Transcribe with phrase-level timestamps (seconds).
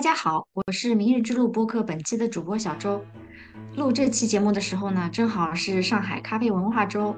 [0.00, 3.04] 大家好，我是明日之路播客本期的主播小周。
[3.76, 7.14] 录这期节目的时候呢，正好是上海咖啡文化周。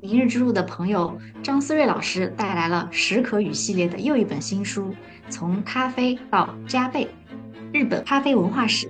[0.00, 4.84] 明日之路的朋友张思睿老师带来了《史可语》系列的又一本新书
[5.28, 7.06] 《从咖啡到加倍：
[7.70, 8.86] 日本咖啡文化史》。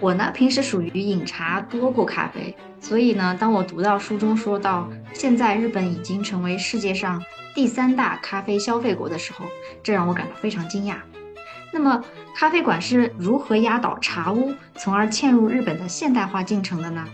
[0.00, 7.22] 我呢，平时属于饮茶多过咖啡，所以呢，当我读到书中说到现在日本已经成为世界上
[7.54, 9.44] 第三大咖啡消费国的时候，
[9.82, 10.96] 这让我感到非常惊讶。
[11.70, 12.02] 那么，
[12.38, 17.04] 咖啡馆是如何压倒茶屋，从而嵌入日本的现代化进程的呢？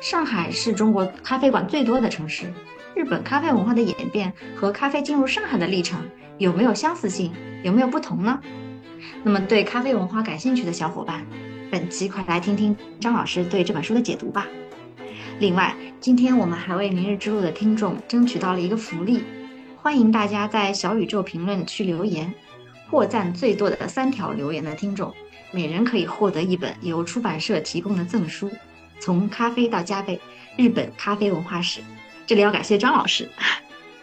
[0.00, 2.46] 上海是中国咖啡馆最多的城市，
[2.94, 5.98] 日本咖啡文化的演变和咖啡进入上海的历程
[6.38, 7.32] 有没有相似性，
[7.64, 8.40] 有没有不同呢？
[9.24, 11.26] 那么，对咖啡文化感兴趣的小伙伴，
[11.68, 14.46] 本期快来听听张老师对这本书的解读吧。
[15.40, 19.24] 另外，今天我们还为明日之路的听众争取到了一个福利，
[19.82, 22.32] 欢迎大家在小宇宙评论区留言。
[22.92, 25.14] 获赞最多的三条留言的听众，
[25.50, 28.50] 每人可以获得一本由出版社提供的赠书，
[29.00, 30.20] 《从咖啡到加倍：
[30.58, 31.80] 日本咖啡文化史》。
[32.26, 33.30] 这里要感谢张老师。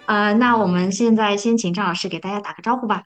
[0.08, 3.04] 呃，那我们现在先请张老师给大家打个招呼吧。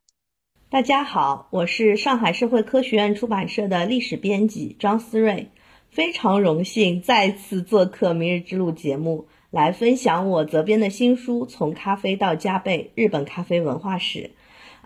[0.69, 5.49] 大家好，我是上海社会科学院出版社的历史编辑张思睿，
[5.91, 14.19] 非常荣幸再次做客《明日之路》节目，来分享我责编的新书《从咖啡到加倍：日本咖啡文化史》。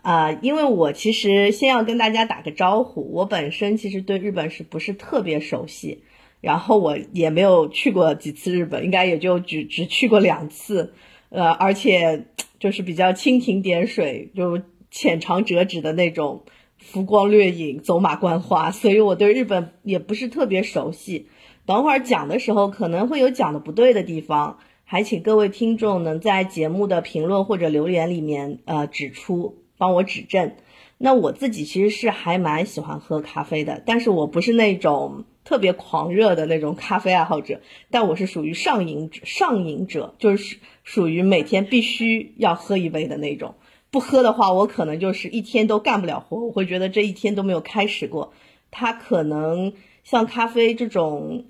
[0.07, 6.01] 啊，因为我其实先要跟大家打个招呼，我本身其实对日本是不是特别熟悉，
[6.39, 10.93] 然后我也没有去过几次日本，应该也就只只去过两次，
[11.27, 12.23] 呃，而且
[12.57, 16.43] 就是比较蜻蜓点水，就浅尝辄止的那种，
[16.77, 21.27] 浮光掠影，走马观花，所以我对日本也不是特别熟悉。
[21.65, 29.57] 等会儿讲的时候可能会有讲的不对的地方，还请各位听众能在节目的评论或者留言里面呃指出。
[29.77, 30.53] 帮我指正。
[30.97, 37.61] 那我自己其实是还蛮喜欢喝咖啡的，但是我不是那种特别狂热的那种咖啡爱好者，
[37.91, 43.55] 但我是属于上瘾者，上瘾者就是属于每天必须要喝一杯的那种。
[43.91, 48.33] 不喝的话，我可能就是一天都干不了活，我会觉得这一天都没有开始过。
[48.71, 49.73] 它可能
[50.03, 51.45] 像咖啡这种，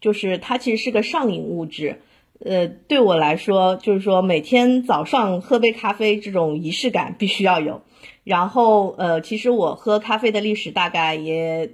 [0.00, 2.02] 就是它其实是个上瘾物质。
[2.42, 7.82] 呃，对我来说，就是说每天早上喝杯咖啡这种仪式感必须要有。
[8.24, 11.72] 然后，呃，其实我喝咖啡的历史大概也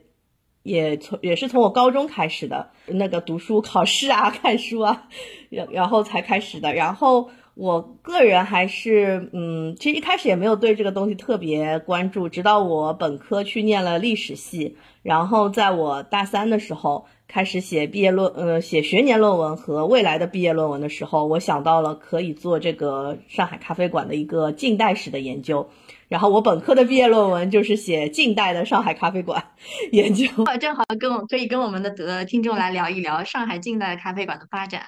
[0.64, 5.08] 也从也是从我高中开始的，那个读书、考试啊、看书啊，
[5.50, 6.74] 然然后才开始的。
[6.74, 17.06] 然后我个人还是，嗯，其实一开始也没有对这个东西特别关注，直到我本科去念了历史系，然后在我大三的时候。
[17.28, 25.68] 开始写毕业论，呃，写学年论文和未来的毕业论文的时候，我想到了可以做这个上海咖啡馆的一个近代史的研究。
[26.08, 29.42] 然后我本科的毕业论文就是写近代的上海咖啡馆
[29.90, 30.24] 研究。
[30.60, 34.82] 正好跟我可以跟我们的呃听众来聊一聊上海近代咖啡馆的发展。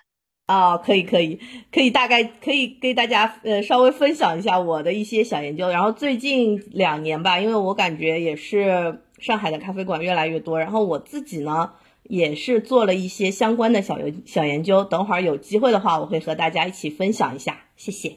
[0.46, 1.40] 啊，可以可以
[1.72, 5.68] 可以，大概可以给大家呃稍微分享一下我的一些小研究。
[5.68, 11.72] 然后最近两年吧，因为我感觉也是上海的咖啡馆越来越多，然后我自己呢。
[12.08, 17.66] 也是做了一些相关的小研小研究，等会儿有机会的话，我会和大家一起分享一下。
[17.76, 18.16] 谢谢。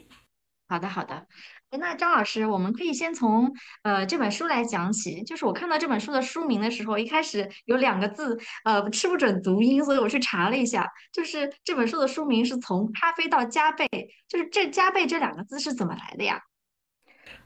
[0.67, 1.27] 好的，好的。
[1.79, 3.53] 那张老师，我们可以先从
[3.83, 5.21] 呃这本书来讲起。
[5.23, 10.85] 就是我看到这本书的书名的时候，一开始有两个字，呃，吃不准读音，所以我去查了一下。
[11.13, 13.87] 就是这本书的书名是从咖啡到加倍，
[14.27, 16.41] 就是这加倍这两个字是怎么来的呀？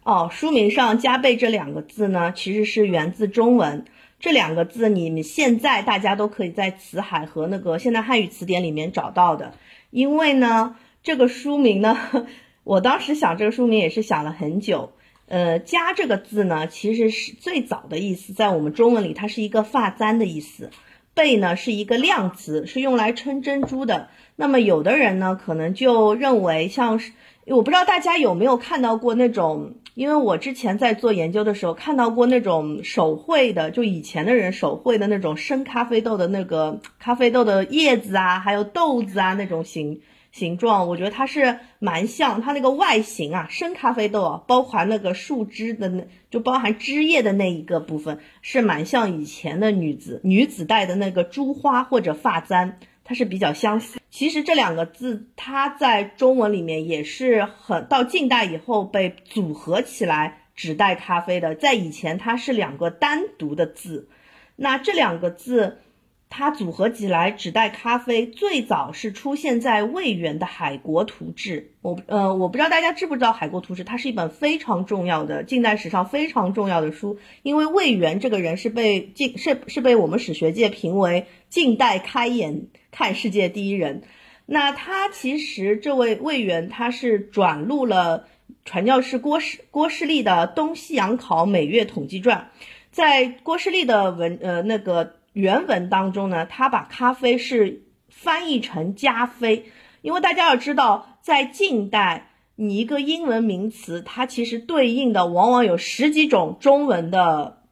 [0.04, 3.86] 哦，书名上加倍这两个字呢，其实是源自中文。
[4.26, 9.54] 这两个字，你们现在大家都可以在词海和那个现代汉语词典里面找到的。
[9.92, 11.96] 因为呢，这个书名呢，
[12.66, 14.94] 我当时想这个书名也是想了很久。
[15.28, 20.72] 呃，加这个字呢，其实是最早的意思，在我们中文里，它是一个发簪的意思。
[21.14, 24.08] 贝呢是一个量词，是用来称珍珠的。
[24.36, 27.12] 那么有的人呢，可能就认为像是，
[27.46, 29.76] 我不知道大家有没有看到过那种。
[29.96, 40.02] 因为我之前在做研究的时候看到过那种手绘的，就以前的人手绘的那种生咖啡豆的那个咖啡豆的叶子啊，还有豆子啊那种形
[40.34, 52.80] 形状，我觉得它是蛮像它那个外形啊，生咖啡豆啊，包含那个树枝的那就包含枝叶的那一个部分，是蛮像以前的女子女子戴的那个珠花或者发簪。
[53.06, 54.00] 它是比较相似。
[54.10, 61.56] 其实这两个字，它在中文里面也是很到近代以后被组合起来指代咖啡的。
[61.56, 64.10] 在以前，它是两个单独的字。
[64.58, 65.80] 那这两个字，
[66.28, 71.62] 它组合起来指代咖啡，最早是出现在魏源的《海国图志》。
[71.82, 77.20] 我呃，我不知道大家知不知道《海国图志》，它是一本非常重要的近代史上非常重要的书。
[77.42, 84.02] 因为魏源这个人是被近是是被我们史学界评为近代开眼看世界第一人。
[84.46, 88.28] 那他其实这位魏源，他是转录了
[88.66, 92.52] 传教士郭士郭士立的《东西洋考每月统计传》。
[92.92, 95.16] 在郭士立的文呃那个。
[95.36, 99.66] 原文当中呢，他把咖啡是翻译成加啡，
[100.02, 107.64] 因为大家要知道，在近代，你一个英文名词，它其实对应的往往有十几种中文的，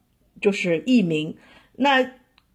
[0.42, 1.38] 就是译名。
[1.74, 2.10] 那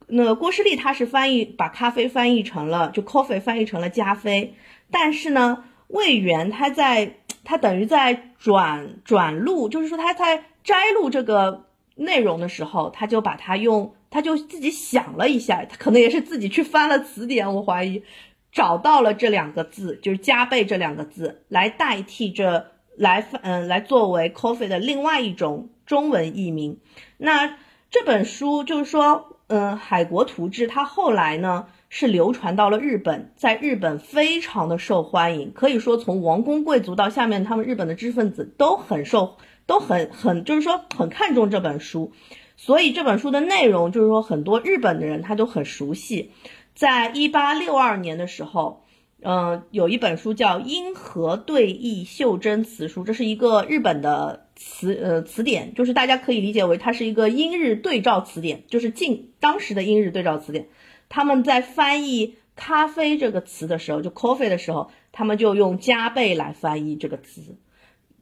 [0.05, 4.53] 那郭士立他是翻译把咖啡翻译成了就 coffee 翻译成了加啡，
[4.91, 11.65] 但是呢，魏源他在他等于在转转录，就是说他在摘录这个
[11.95, 13.95] 内容的时候，他就把它用。
[14.09, 18.03] 他就自己想了一下，他可能也是自己去翻了词典，我怀疑
[18.51, 26.79] 找到了这两个字，就是加倍这两个字来代替这来嗯来作为 coffee 的另外一种中文译名。
[27.17, 27.57] 那
[27.91, 42.11] 这本书就是说，嗯，《海国图志》它后来呢是流传到了日本，在日本非常的受欢迎，可以说从王公贵族到下面他们日本的知识分子都很受，都很很就是说很看重这本书。
[42.61, 46.31] 所以这本书的内容就是说，很多日本的人他都很熟悉。
[46.75, 48.83] 在一八六二年的时候，
[49.21, 60.67] 嗯，有一本书叫《英和对译袖珍词书》，这是一个日本的词呃词典，就是大家可以理解为它是一个英日对照词典，就是近当时的英日对照词典。
[61.07, 67.55] 他们在翻译咖啡这个词的时候，就 coffee 的时候，他们就用加倍来翻译这个词，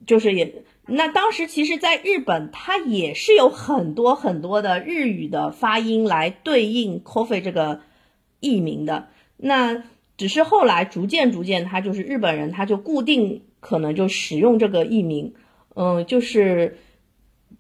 [0.06, 0.64] 就是也。
[0.90, 7.82] 那当时其实，在日本，它也是有很多很多的日语的发音来对应 coffee 这个
[8.40, 9.10] 译名的。
[9.36, 9.84] 那
[10.16, 15.34] 只是后来逐渐逐渐，它就是日本人，他就固定可能就使用这个译名。
[15.76, 16.78] 嗯，就是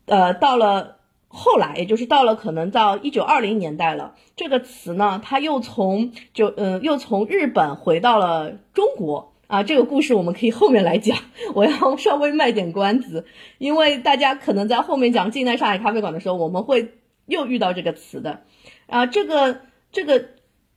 [0.06, 0.98] 呃，到了
[1.28, 9.34] 后来，也就是到了可能到一九二零年代了，这个词呢，它又从就嗯，又从日本回到了中国。
[9.48, 11.18] 啊，这个故事我们可以后面来讲。
[11.54, 13.26] 我要 稍微卖点关子，
[13.58, 16.96] 因为大家可能在后面讲近代上海咖啡馆的时候，我们会
[17.28, 18.42] 又遇到这个词的。
[18.88, 19.62] 啊，这个
[19.94, 20.26] 这个，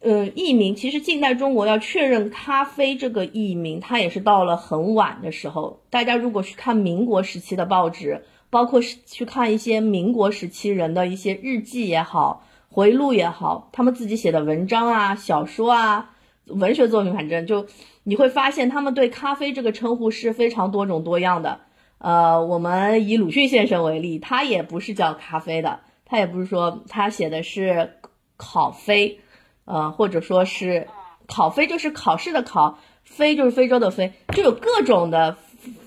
[0.00, 5.82] 呃，译名其实近代中国要确认咖啡这个译名，它也是到了很晚的时候。
[5.90, 16.10] 大家如果去看民国时期的报纸，包括是去看一些民国时期人的一些日记也好、回忆录也好，他们自己写的文章啊、小说啊、
[16.46, 17.66] 文学作品，反正就。
[18.10, 21.60] 你会发现，他们对咖啡这个称呼是非常多种多样的。
[21.98, 27.92] 呃，我们以鲁迅先生为例，他也不是叫咖啡的，他也不是说他写的是
[28.36, 29.20] 考非，
[29.64, 30.88] 呃，或者说是
[31.28, 35.36] 考非就是考试的考，非就是非洲的非，就有各种的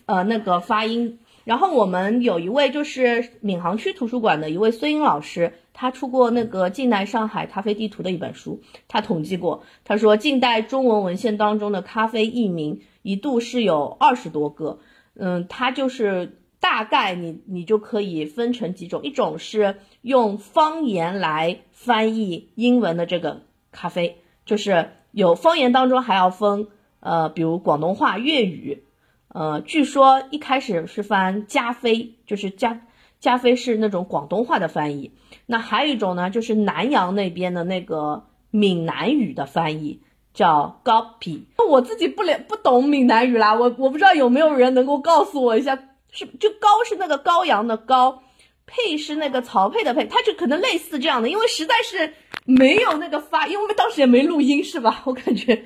[0.06, 1.20] 呃那个发音。
[1.44, 5.54] 然后我们有一位就是闵行区图书馆的一位孙英老师。
[5.76, 14.78] 他出过那个近代上海咖啡地图的一本书，他统计过，他说近代中文文献当中的咖啡译名一度是有二十多个，
[15.16, 23.42] 嗯，他就是大概你你就可以分成几种，一种是用方言来翻译英文的这个
[23.72, 26.68] 咖啡，就是有方言当中还要分，
[27.00, 28.84] 呃，比如广东话、粤语，
[29.34, 32.82] 呃，据说一开始是翻加菲，就是加。
[33.20, 35.14] 加菲是那种广东话的翻译，
[35.46, 40.02] 那还有一种呢，就是南洋那边的那个闽南语的翻译，
[40.34, 41.46] 叫高皮。
[41.70, 45.74] 我自己不了不懂闽南语啦，我我不知道有没有人能够告诉我一下，
[46.12, 48.18] 是就高是那个羔羊的羔，
[48.66, 52.14] 配是那个曹配的配，它就可能类似这样的，因为实在是
[52.44, 55.02] 没有那个发，因为当时也没录音是吧？
[55.08, 55.64] 我感觉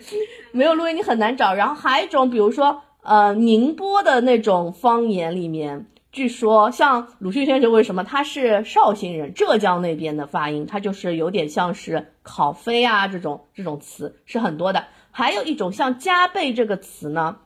[0.52, 1.56] 没有录音你很难找。
[1.56, 5.88] 然后还有一种，比如说呃宁波的那种方言里面。
[6.10, 14.88] 据说，像鲁迅先生为什么他是绍兴人，浙江那边的发音，他就是有点像是考飞啊这种这种词是很多的。
[15.12, 17.38] 还有一种像加倍这个词呢，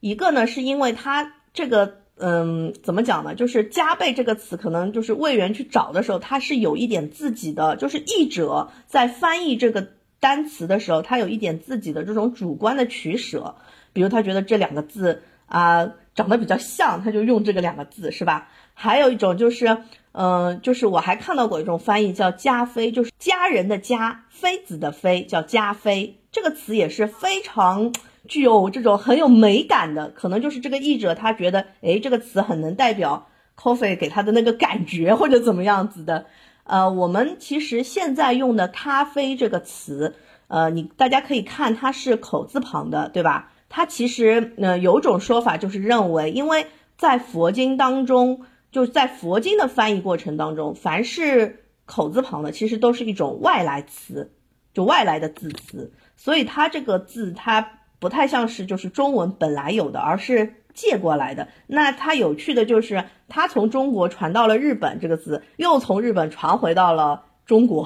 [0.00, 9.88] 一个呢是因为它这个嗯怎么讲呢，就是加倍这个词可能就是魏源去找的时候，他是有一点自己的，就是译者在翻译这个
[10.24, 13.54] 单词的时候，他有一点自己的这种主观的取舍，
[13.92, 15.92] 比如他觉得这两个字啊。
[16.14, 18.48] 长得比较像，他就用这个两个字，是吧？
[18.72, 19.78] 还有一种就是，
[20.12, 26.20] 嗯，就是我还看到过一种翻译叫“加菲”，就是家人的家，妃子的妃，叫加菲。
[26.30, 27.92] 这个词也是非常
[28.28, 33.26] 具有这种很有美感的，可能就是这个译者他觉得，哎，这个词很能代表
[33.58, 36.26] coffee 给他的那个感觉或者怎么样子的。
[36.64, 40.14] 呃，我们其实现在用的“咖啡”这个词，
[40.48, 43.52] 呃，你大家可以看它是口字旁的，对吧？
[43.68, 46.66] 它其实呃有种说法就是认为，因为
[46.96, 48.42] 在佛经当中，
[48.72, 54.32] 就是在佛经的翻译过程当中，凡是口字旁的，其实都是一种外来词，
[54.72, 60.54] 就外来的字词，所以它这个字它不太像是就是中文本来有的，而是。
[60.74, 67.84] 借过来的，那它有趣的就是，它从中国传到了日本，这个字又从日本传回到了中国。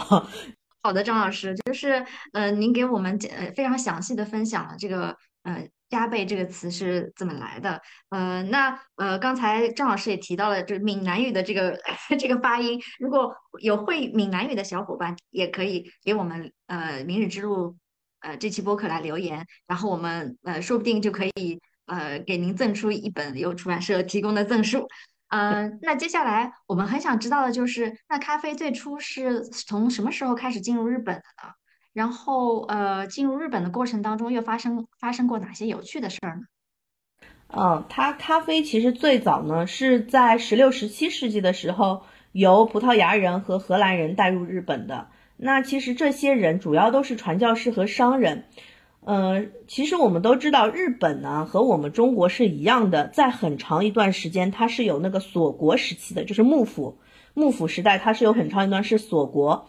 [0.82, 7.80] 好的，张老师，就是呃，您给我们呃非常详细的分享了这个呃“加倍”这个词是怎么来的。
[8.08, 11.78] 呃，那呃刚才张老师也提到了，就是闽南语的这个
[12.18, 17.76] 这个发音，如果有会闽南语的小伙伴，也可以给我们呃“明日之路”
[18.20, 21.60] 呃这期播客来留言，然后我们呃说不定就可以。
[21.88, 24.86] 呃，给您赠出一本由出版社提供的赠书。
[25.30, 31.52] 嗯，那接下来我们很想知道的就是，那咖啡最初是从什么时候开始进入日本的呢？
[31.92, 36.42] 然后，呃，进入日本的过程当中又发生发生过哪些有趣的事儿呢？
[37.48, 45.08] 嗯，它咖啡其实最早呢是在十六、十七世纪的时候，由葡萄牙人和荷兰人带入日本的。
[45.36, 48.44] 那其实这些人主要都是传教士和商人。
[49.00, 56.98] 呃，其实我们都知道，日本呢和我们中国是一样的，在很长一段时间，它是有那个锁国时期的，就是幕府
[57.32, 59.68] 幕府时代，它是有很长一段是锁国。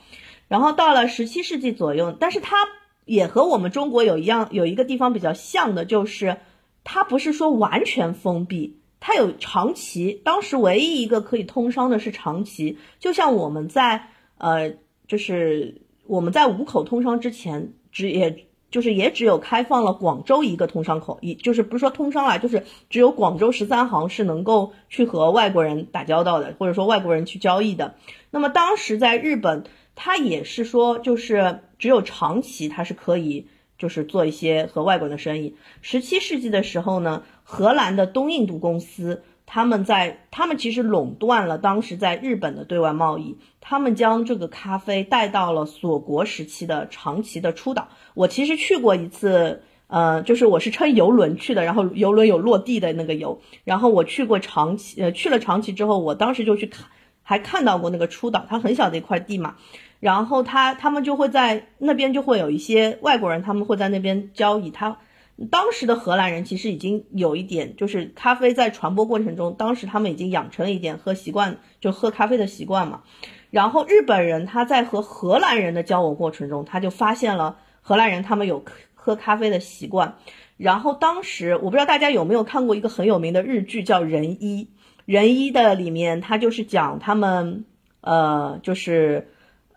[0.50, 2.58] 然后到了十七世纪左右，但是它
[3.06, 6.38] 也和我们中国有一样，有一个地方比较像的，就是
[6.84, 14.74] 它不是说完全封闭，它有长崎，当时唯一一个可以通商的是长崎，就像我们在呃，
[15.08, 18.49] 就是我们在五口通商之前，只也。
[18.72, 27.96] 就是也只有开放了广州一个通商口，一就是不是说通商啦，就是只有广州十三行是能够去和外国人打交道的，或者说外国人去交易的。
[28.32, 29.64] 那么当时在日本，
[29.96, 33.48] 它也是说，就是只有长崎它是可以
[33.78, 35.56] 就是做一些和外国人的生意。
[35.82, 39.24] 十七世纪的时候呢，荷兰的东印度公司。
[39.52, 43.36] 他们在，他们其实垄断了当时在日本的对外贸易。
[43.60, 47.88] 他们将这个咖啡带到了锁国时期的长崎的出岛。
[48.14, 53.42] 我其实去过一次，呃，就是我是乘游轮去的，然后游轮有落地的那个游。
[53.64, 56.86] 然后我去过长崎，呃，去了长崎之后，我当时就去看，
[57.24, 59.56] 还看到过那个出岛，它很小的一块地嘛。
[60.00, 64.70] 然后他他们就会在那边就会有一些外国人，他们会在那边交易。
[64.70, 64.98] 他。
[65.46, 73.04] 当时的荷兰人其实已经有一点，就是咖啡在传播过程中，当时他们已经养成了一点喝习惯，就喝咖啡的习惯嘛。
[73.50, 78.66] 然后日本人他在和荷兰人的交往过程中，他就发现了荷兰人他们有
[78.96, 80.16] 喝咖啡的习惯。
[80.58, 84.66] 然后当时我不知道大家有没有看过一个很有名的日剧叫《仁医》，
[85.06, 87.66] 《仁医》的里面他就是讲他们，
[88.02, 89.30] 呃，就是。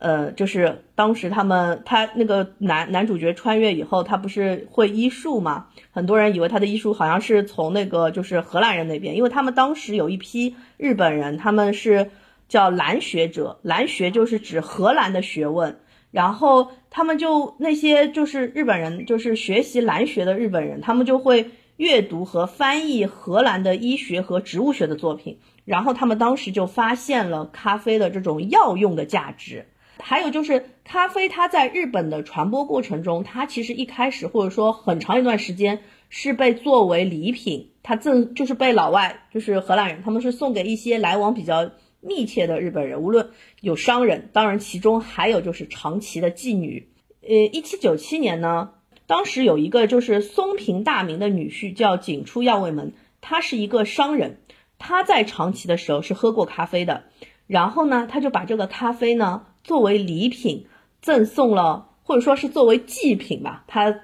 [0.03, 5.69] 呃，就是当时他们他那个男男主角穿越以后，他不是会医术嘛？
[5.93, 12.11] 很多人以为他的医术好像是从那个就是荷兰人那边，因为他们当时有一批日本人，他们是
[12.49, 15.79] 叫兰学者，兰学就是指荷兰的学问，
[16.11, 29.67] 然后他们就那些就是日本人，就是学习兰学的日本人，他们就会阅读和翻译荷兰的医学和植物学的作品，然后他们当时就发现了咖啡的这种药用的价值。
[29.99, 41.71] 还有就是咖啡，它在日本的传播过程中，它其实一开始或者说很长一段时间是被作为礼品，它赠就是被老外，就是荷兰人，他们是送给一些来往比较
[42.01, 43.31] 密切的日本人，无论
[43.61, 46.89] 有商人，当然其中还有就是长崎的妓女。
[47.23, 48.71] 呃，一七九七年呢，
[49.07, 54.41] 当时有一个就是松平大名的女婿叫景出药卫门，他是一个商人，
[54.79, 57.05] 他在长崎的时候是喝过咖啡的，
[57.47, 59.47] 然后呢，他就把这个咖啡呢。
[59.64, 60.66] 作为礼品
[61.00, 64.00] 赠送了，或者说是作为祭品吧，他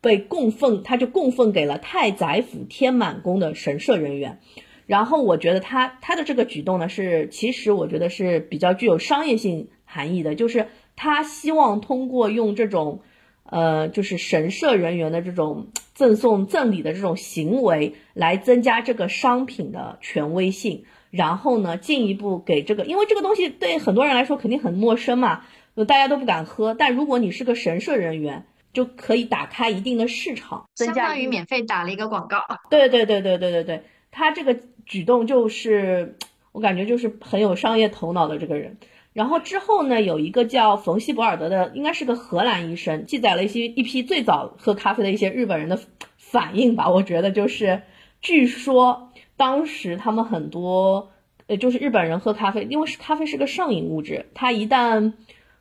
[0.00, 4.40] 被供奉，他就供奉给了太宰府天满宫的神社人员。
[4.86, 13.00] 然后我觉得他他的这个举动呢，是其实我觉得是比较具有商业性含义的，就是他希望通过用这种，
[13.42, 20.84] 呃，就是神社人员的这种赠送赠礼的这种行为，来增加这个商品的权威性。
[21.16, 25.44] 然后呢，进一步给这个，因为这个东西对很多人来说肯定很陌生嘛，
[25.86, 26.74] 大家都不敢喝。
[26.74, 32.38] 但如果你是个神社人员，就可以打开一定的市场，相当于免费打了一个广告。
[32.68, 36.16] 对对对对对对对，他这个举动就是
[36.52, 38.76] 我感觉就是很有商业头脑的这个人。
[39.14, 45.80] 然后之后呢，有一个叫冯西博尔德的，应该是个荷兰医生，记载了一些一批最早喝咖啡的一些日本人的
[46.18, 46.90] 反应吧。
[46.90, 47.82] 我觉得就是，
[48.20, 49.10] 据说。
[49.36, 51.10] 当时他们很多
[51.46, 55.12] 呃，就是日本人喝咖啡，因为是咖啡是个上瘾物质，它一旦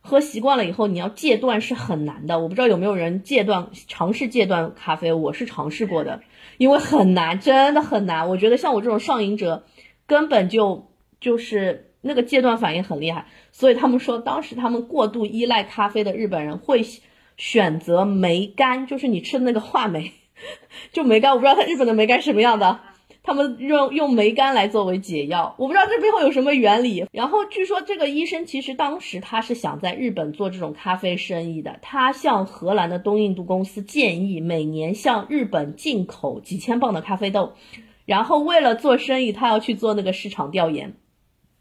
[0.02, 2.40] 喝习惯了以后，你要戒断是很难的。
[2.40, 6.22] 我不知道有没有人戒断尝试戒断咖啡，我是尝试过的，
[6.58, 8.30] 因为很难，真的很难。
[8.30, 9.64] 我觉得像我这种上瘾者，
[10.08, 13.28] 根本就就是那个戒断反应很厉害。
[13.52, 16.84] 所以他们说，当时他们过度依赖咖啡的日本人会
[17.38, 20.14] 选择梅干，就是你吃的那个话梅，
[20.92, 21.32] 就梅干。
[21.34, 22.80] 我不知道他日本的梅干什么样的。
[23.26, 27.08] 他们用用梅干来作为解药，我不知道这背后有什么原理。
[27.12, 37.54] 然后据说这个医生其实当时他是想在日本做这种咖啡生意的，他向荷兰的东印度公司建议每年向日本进口几千磅的咖啡豆，
[38.06, 40.94] 然后为了做生意，他要去做那个市场调研，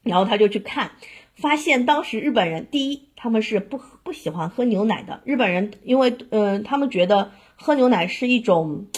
[0.02, 0.90] 然后他就去看，
[1.34, 8.88] 发现当时日本人第一他们是不不喜欢喝牛奶的，日本人因为嗯他们觉得喝牛奶是一种。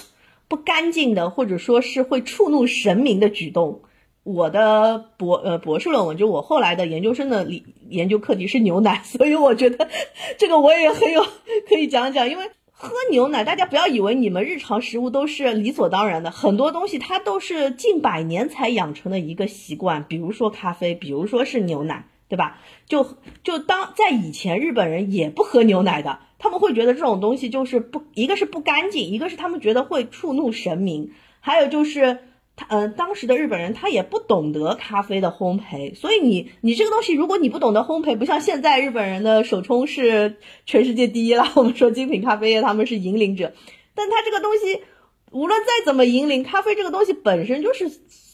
[0.48, 3.82] 不干净的，或者说是会触怒神明的举动。
[4.22, 9.88] 我的博呃博士论文，就我后来的研究生的理研究课题是牛奶，所以我觉得
[10.36, 11.24] 这个我也很有
[11.68, 12.28] 可以讲讲。
[12.28, 22.58] 因为喝牛奶，大家不要以为你们日常食物都是理所当然的，很多东西它都是近百年才养成的一个习惯，比如说咖啡，比如说是牛奶，对吧？
[22.86, 26.20] 就就当在以前，日本人也不喝牛奶的。
[26.38, 32.18] 他们会觉得这种东西就是不，一个是不干净，一个是他们觉得会触怒神明，还有就是
[32.56, 43.54] 他，嗯，当时的日本人他也不懂得咖啡的烘焙，所以你你这个东西，如果你不懂得烘焙，不像现在日本人的手冲是全世界第一了，我们说精品咖啡业他们是引领者，
[43.94, 44.82] 但他这个东西
[45.30, 47.90] 无论再怎么引领，咖啡这个东西本身就是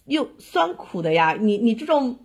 [0.06, 2.18] 又酸苦的呀，你你这种，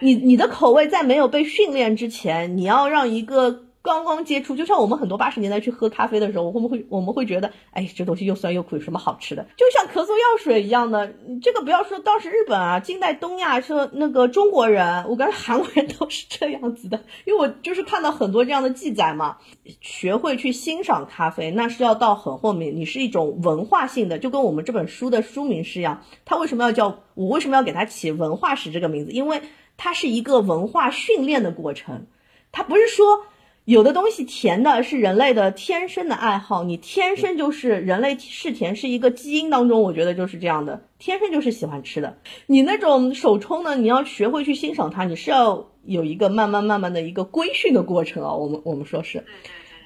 [0.00, 3.64] 你你的口味在没有被训练之前，你要让一个。
[3.84, 9.44] 刚刚接触，就像我们很多八十年代去喝咖啡的时候，我们会我们会觉得，哎，这东西又酸又苦，有什么好吃的？
[9.56, 11.12] 就像咳嗽药水一样的。
[11.42, 17.00] 这个不要说当时日本啊，近代东亚说那个中国人，我感觉韩国人都是这样子的。
[17.24, 19.38] 因为我就是看到很多这样的记载嘛。
[19.80, 26.04] 学会去欣赏咖啡，那是要到很后面，你是一种文化性的，就跟我们这本书的书名是一样。
[26.24, 29.10] 它为什么要叫我为什么要给它起文化史这个名字？
[29.10, 29.42] 因为
[29.76, 32.06] 它是一个文化训练的过程，
[32.50, 33.26] 它不是说。
[33.64, 42.18] 有的东西甜的是人类的天生的爱好，你天生就是人类是甜，是一个基因当中，我觉得就是这样的，天生就是喜欢吃的。
[42.46, 48.34] 你那种手冲呢，你要学会去欣赏它，你是要有一个慢慢慢慢的一个规训的过程啊。
[48.34, 49.24] 我们我们说是，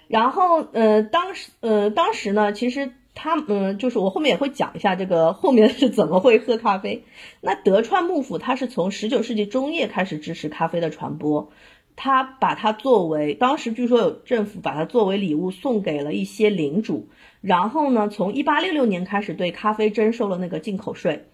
[0.09, 7.03] 然后呃当时呃当时呢，其实他嗯就是我后面也会讲一下这个后面是怎么会喝咖啡。
[7.41, 11.51] 那德川幕府他是从十九世纪中叶开始支持咖啡的传播。
[11.99, 17.09] 他把它作为当时据说有政府把它作为礼物送给了一些领主，
[17.41, 21.25] 然后呢，从一八六六年开始对咖啡征收了那个进口税。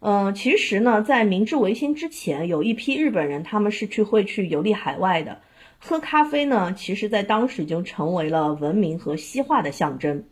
[0.00, 5.42] 嗯，其实呢，在明治维新之前，有一批日本人他们是去会去游历海外的，
[5.78, 10.24] 喝咖啡呢，其实在当时已经成为了文明和西化的象征。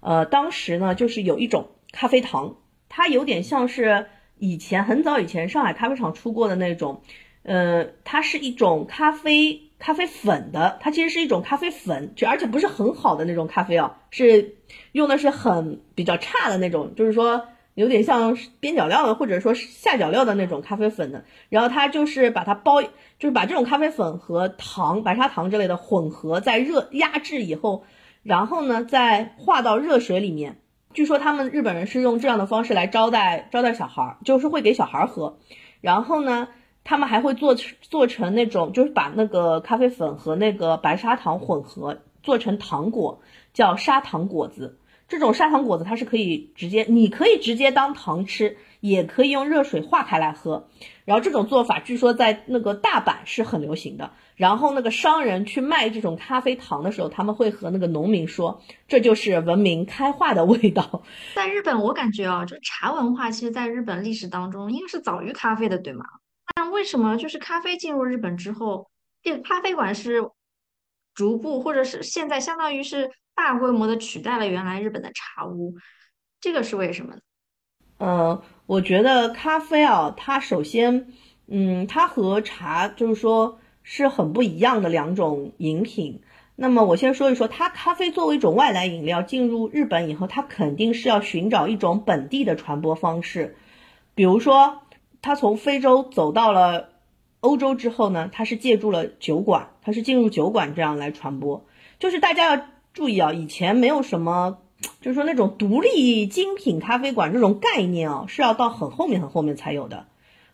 [0.00, 2.56] 呃，当时呢，就是有一种咖啡糖，
[2.88, 4.06] 它有点像是
[4.38, 7.02] 以前很早以前上海咖啡厂出过的那种。
[7.42, 14.56] 呃，它是一种咖啡咖啡粉的，它其实是一种咖啡粉，就而且不是很好的那种咖啡哦，是
[14.92, 21.24] 用的是很比较差的那种，就是说有点像边角料的或者说下脚料的那种咖啡粉的。
[21.48, 27.84] 然后它就是把它包，就是把这种咖啡粉和糖、白砂糖之类的混合在热压制以后，
[28.22, 30.58] 然后呢再化到热水里面。
[30.92, 35.38] 据说他们日本人是用这样的方式来招待招待小孩儿，就是会给小孩儿喝，
[35.80, 36.48] 然后呢。
[36.82, 43.20] 他们还会做做成那种，就是把那个咖啡粉和那个白砂糖混合做成糖果，
[43.52, 44.78] 叫砂糖果子。
[45.06, 50.68] 这种砂糖果子它是可以直接，你可以直接当糖吃，也可以用热水化开来喝。
[51.04, 54.10] 然后这种做法据说在那个大阪是很流行的。
[54.36, 61.02] 然后那个商人去卖这种咖啡糖的时候，他们会和那个农民说，这就是文明开化的味道。
[61.36, 66.04] 在日本，我感觉啊，就茶文化其实在日本历史当中应该是早于咖啡的，对吗？
[66.54, 68.90] 但为什么就是咖啡进入日本之后，
[69.22, 70.22] 这咖啡馆是
[71.12, 75.74] 逐步或者是现在相当于是大规模的取代了原来日本的茶屋，
[76.40, 77.20] 这个是为什么呢？
[78.02, 78.40] 嗯，
[78.70, 81.08] 我觉得咖啡啊，它首先，
[81.48, 86.20] 嗯，它和茶就是说是很不一样的两种饮品。
[86.54, 93.56] 那么我先说一说，它咖啡作为一种外来饮料进入日本以后，它肯定是要寻找一种本地的传播方式，
[94.14, 94.82] 比如说。
[95.22, 96.88] 它从非洲走到了
[97.40, 101.66] 欧洲之后呢，它是借助了酒馆，它是进入酒馆这样来传播。
[101.98, 102.62] 就是大家要
[102.94, 104.56] 注意啊，以前没有什么，
[105.00, 110.06] 就是说那种独立精品咖啡馆这种概念啊，是要到很后面很后面才有的。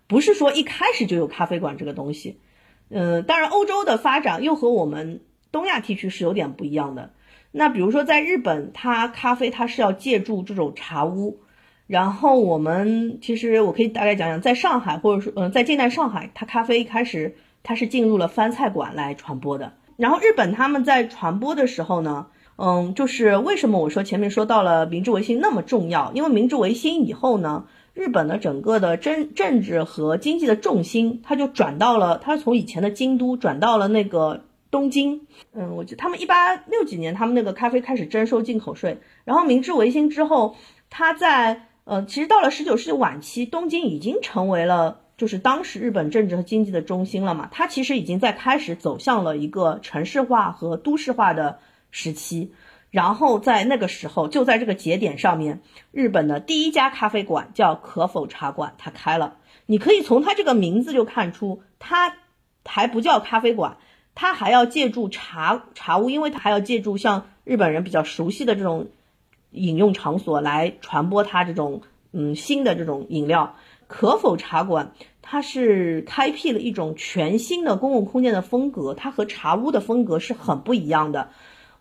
[0.07, 2.41] 不是说一开始就有咖啡馆这个东西。
[2.89, 7.11] 嗯，当然欧洲的发展又和我们东亚地区是有点不一样的。
[7.51, 11.41] 那比如说在日本，它咖啡它是要借助这种茶屋，
[11.87, 19.73] 然后我们其实我可以大概讲讲，在上海或者说嗯在近代上海，它咖啡一开始它是进入了番菜馆来传播的。
[19.97, 26.13] 然后日本他们在传播的时候呢，嗯，就是为什么我说前面说到了明治维新那么重要？
[26.15, 35.27] 因为明治维新以后呢，日本的整个的政政治和经济的重心，它就转到了，它从以前的京都转到了那个东京。
[35.53, 40.57] 嗯，我记得他们一八六几年，他们那个咖啡开始征收进口税，然后明治维新之后，
[40.89, 45.01] 它在呃，其实到了十九世纪晚期，东京已经成为了。
[45.17, 51.59] 就是当时日本政治和经济的中心了嘛，它其实已经在开始走向了一个城市化和都市化的
[51.97, 52.53] 时期。
[52.91, 55.61] 然后在那个时候，就在这个节点上面，
[55.93, 59.37] 日本的第一家咖啡馆叫可否茶馆，它开了。
[59.67, 62.15] 你可以从它这个名字就看出，它
[62.65, 63.79] 还不叫咖啡馆，
[64.15, 68.89] 它还要借助茶茶屋，因为它还要借助像日本人比较熟悉的这种
[69.51, 71.83] 饮用场所来传播它这种
[72.13, 73.57] 嗯新的这种饮料。
[73.89, 81.31] 可否茶馆，它是开辟了一种全新的公共空间的风格，它和茶屋的风格是很不一样的。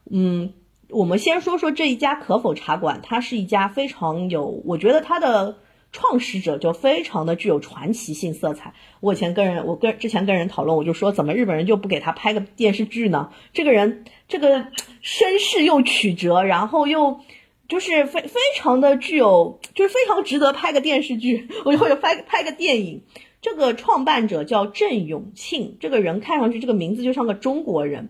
[0.09, 0.53] 嗯，
[0.89, 5.57] 我们先说说这一家可否茶馆，它是一家非常有，我觉得它的
[5.91, 8.73] 创始者就非常的具有传奇性色彩。
[8.99, 13.31] 我以前跟人，我跟之前跟人讨论，我就说，怎么日本人就不给他拍个电视剧呢？
[13.53, 14.67] 这个人，这个
[15.01, 17.19] 身世又曲折，然后又。
[17.67, 23.01] 就是非非常的具有，就是非常值得拍个电视剧，我或者拍 拍个电影。
[23.41, 28.09] 这个创办者叫郑永庆，这个人看上去这个名字就像个中国人。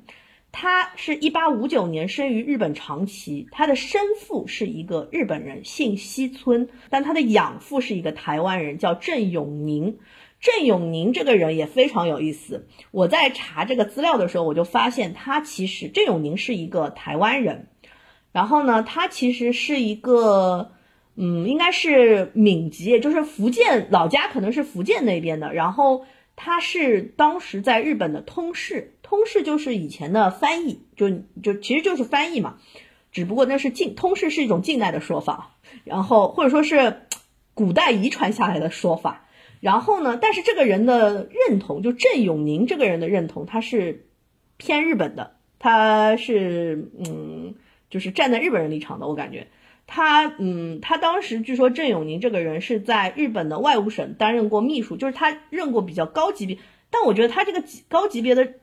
[0.58, 9.98] 他是一八五九年生于日本长崎，他的生父是一个日本人，姓西村，但他的养父是一个台湾人，叫郑永宁。
[10.39, 12.70] 郑永宁这个人也非常有意思。
[12.91, 17.68] 我在查这个资料的时候，我就发现他其实郑永宁是一个台湾人。
[18.32, 20.72] 然后呢，他其实是一个，
[21.18, 25.54] 嗯，应该是闽籍，就是福建老家，可能是福建那边的。
[25.54, 26.06] 然后
[26.38, 31.10] 他是当时在日本的通事，通事就是以前的翻译，就
[31.44, 32.58] 就其实就是翻译嘛，
[33.12, 37.04] 只不过那是近通事是一种近代的说法，然后或者说是
[37.54, 39.28] 古代遗传下来的说法。
[39.62, 44.08] 然后呢，但是这个人的认同，就郑永宁这个人的认同，他是
[44.58, 47.56] 偏日本的，他是嗯。
[47.88, 49.48] 就是站在日本人立场的，我感觉
[49.88, 56.58] 他，嗯，他当时据说郑永宁这个人是在日本的外务省担任过秘书，就是他任过比较高级别，
[56.89, 58.56] 但我觉得他这个级高级别的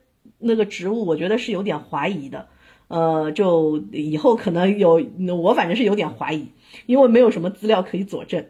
[0.43, 2.49] 那个职务，我觉得是有点怀疑的，
[2.89, 5.01] 呃，就以后可能有，
[5.41, 6.49] 我反正是有点怀疑，
[6.87, 8.47] 因为没有什么资料可以佐证。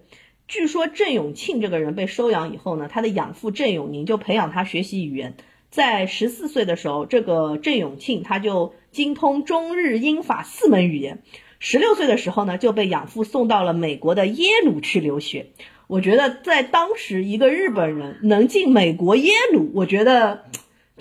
[0.49, 5.35] 据说郑永庆这个人被收养以后呢，他的养父郑永宁就培养他学习语言。
[5.71, 11.23] 在十四岁的时候，这个郑永庆他就精通中日英法四门语言。
[11.59, 15.47] 十六岁的时候呢，就被养父送到了美国的耶鲁去留学。
[15.87, 20.45] 我觉得在当时，一个日本人能进美国耶鲁，我觉得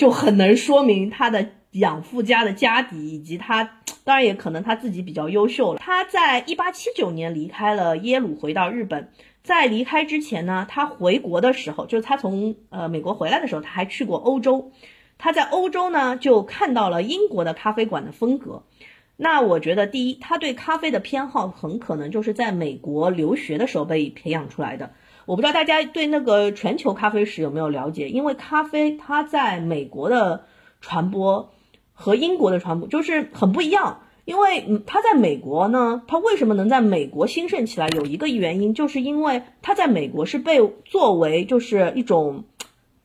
[0.02, 5.80] 就很能说明他的养父家的家底，以及他 当然也可能他自己比较优秀了。
[5.80, 9.12] 他在一八七九年离开了耶鲁，回到日本。
[9.44, 14.72] 在离开之前呢，他回国的时候，就是他从呃美国回来的时候，他还去过欧洲。
[15.20, 18.64] 他在欧洲呢，就看到了英国的咖啡馆的风格。
[19.18, 24.94] 那我觉得，第一，他对咖啡的偏好很可能就是在美国留学的时候被培养出来的。
[25.26, 28.10] 我不知道大家对那个全球咖啡史有没有了解？
[28.10, 30.46] 因为咖啡它在美国的
[30.80, 31.52] 传播
[31.94, 34.02] 和英国的传播就是很不一样。
[34.24, 37.88] 因为嗯，他在美国呢，它为什么能在美国兴盛起来？
[37.90, 42.44] 有一个原因，就是因为它在美国是被作为就是一种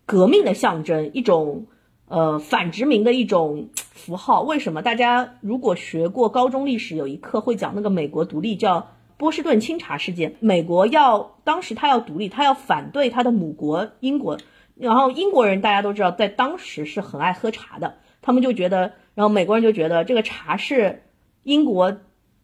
[0.05, 1.67] 革命的象征，一种
[2.07, 4.43] 呃反殖民的一种符号。
[4.43, 4.83] 为什么？
[4.83, 10.37] 大家如果学过高中历史，有一课会讲那个美国独立，叫波士顿清茶事件。
[10.41, 14.39] 美国要当时他要独立，他要反对他的母国英国。
[14.75, 21.03] 然后英国人大家都知道，在当时是很爱喝茶的，他们就觉得，然后美国人就觉得这个茶是。
[21.49, 21.99] 英国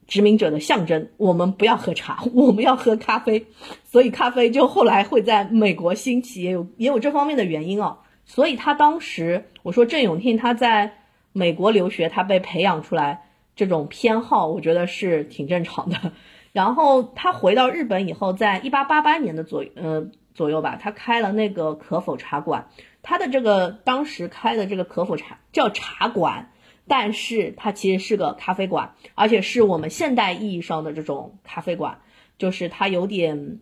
[0.06, 3.46] 殖民者的象征，我们不要喝茶，我们要喝咖啡，
[3.84, 7.98] 所以咖啡就后来会在美国兴起，也有也有这方面的原因哦。
[8.24, 10.92] 所以他当时我说郑永庆他在
[11.32, 13.24] 美国留学，他被培养出来
[13.56, 16.12] 这种偏好，我觉得是挺正常的。
[16.52, 22.68] 然后他回到日本以后，在一八八八年的左呃左右吧，他开了那个可否茶馆，
[23.02, 26.48] 他的这个当时开的这个可否茶叫茶馆。
[26.88, 32.00] 但是它其实是个咖啡馆，而且是我们现代意义上的这种咖啡馆，
[32.38, 33.60] 就是它有点，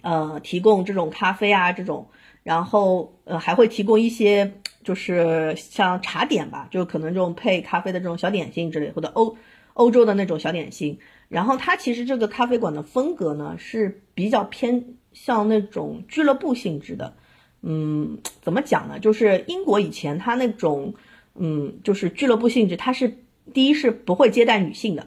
[0.00, 2.08] 呃，提供这种咖啡啊这种，
[2.42, 9.36] 然后呃还会提供一些就是像茶点吧，就可能这种配咖啡的这种小点心之类，或者欧
[9.74, 10.98] 欧洲的那种小点心。
[11.30, 17.14] 然后它其实这个咖啡馆的风格呢是比较偏向那种俱乐部性质的。
[17.62, 18.98] 嗯，怎么讲呢？
[18.98, 20.92] 就是英国以前它那种
[21.34, 23.16] 嗯就是俱乐部性质，它是
[23.54, 25.06] 第一是不会接待女性的。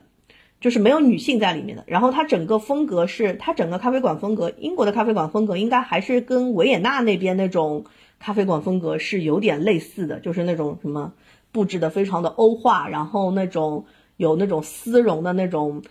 [0.62, 7.84] 就是没有女性在里面的，然后它整个风格是，它整个咖啡馆风格，英国的咖啡馆风格应该还是跟维也纳那边那种
[8.18, 11.12] 咖啡馆风格是有点类似的，就是那种什么
[11.52, 13.84] 布置的非常的欧化，然后那种
[14.16, 15.82] 有那种丝绒的那种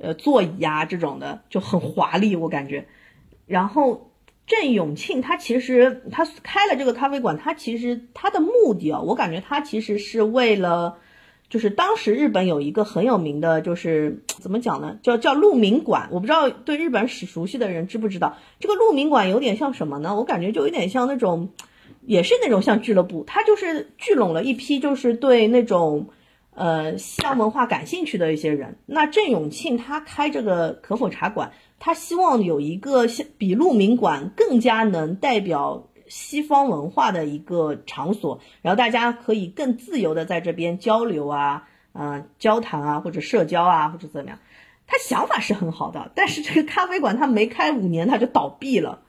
[0.00, 2.86] 呃座椅啊这种的就很华丽，我感觉。
[3.46, 4.10] 然后
[4.46, 10.98] 郑永庆他其实他开了这个咖啡馆，他其实他的目的啊，我感觉他其实是为了。
[11.48, 15.00] 就是当时日本有一个很有名的，就是怎么讲呢？
[15.02, 16.08] 叫叫鹿鸣馆。
[16.12, 20.14] 我不知道对日本史熟悉的人知不知道，这个鹿鸣馆有点像什么呢？
[20.14, 21.48] 我感觉就有点像那种，
[22.06, 26.10] 也是那种像俱乐部，它就是聚拢了一批就是对那种
[26.60, 28.78] 呃西洋文化感兴趣的一些人。
[28.86, 35.86] 那郑永庆他开这个可否茶馆，他希望有一个像比鹿鸣馆更加能代表。
[36.10, 44.40] 西方文化的一个场所，然后大家可以更自由的在这边交流啊，嗯，交谈啊，或者社交啊，或者怎么样。
[44.88, 49.02] 他想法是很好的，但是这个咖啡馆他没开五年他就倒闭了，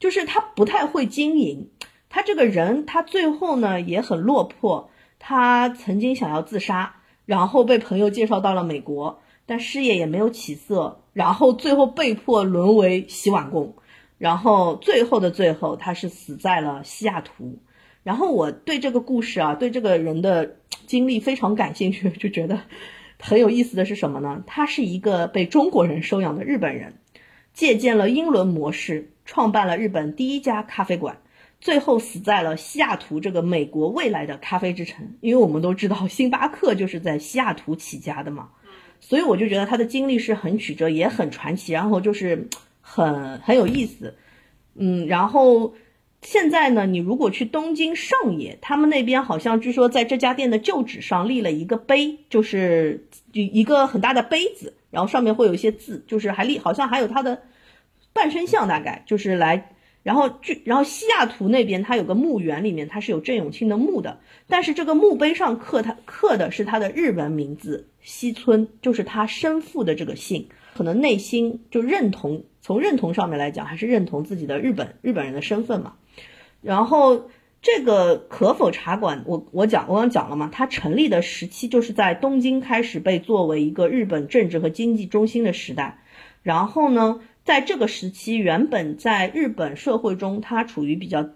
[0.00, 1.68] 就是他不太会经营。
[2.08, 13.74] 他这个人他最后呢也很落魄，他曾经想要自杀，然后被朋友介绍到了美国，但事业也没有起色，然后最后被迫沦为洗碗工。
[14.18, 17.58] 然后最后的最后，他是死在了西雅图。
[18.02, 22.60] 然后我对这个故事啊，对这个人的经历非常感兴趣， 就觉得
[23.20, 24.42] 很有意思的是什么呢？
[24.46, 26.94] 他是一个被中国人收养的日本人，
[27.52, 31.18] 借鉴了英伦模式，创办了日本第一家咖啡馆，
[31.60, 35.16] 最后死在了西雅图这个美国未来的咖啡之城。
[35.20, 38.50] 因为我们都知道，星巴克就是在西雅图起家的嘛，
[39.00, 41.72] 所以我就觉得他的经历是很曲折，也很传奇。
[41.72, 42.48] 然后就是。
[42.90, 44.16] 很很有意思，
[44.74, 45.74] 嗯，然后
[46.22, 57.42] 现在呢，你如果去东京上野，他们那边好像据说在这家店的旧址上立了一个碑，就是一一个很大的杯子，然后上面会有一些字，就是还立，好像还有他的
[58.14, 72.44] 半身像，大概就是来，然后据然后西雅图那边它有个墓园，里面它是有郑永清的墓的，但是这个墓碑上刻他刻的是他的日文名字西村，就是他生父的这个姓，可能内心就认同。
[72.60, 75.94] 从认同上面来讲，还是认同自己的日本日本人的身份嘛。
[76.60, 77.30] 然后
[77.62, 85.98] 这个可否茶馆，我我讲我刚讲了嘛，它成立的时期就是在东京开始被作为一个日本政治和经济中心的时代。
[86.42, 91.30] 然后呢，在这个时期，原本在日本社会中，它处于比较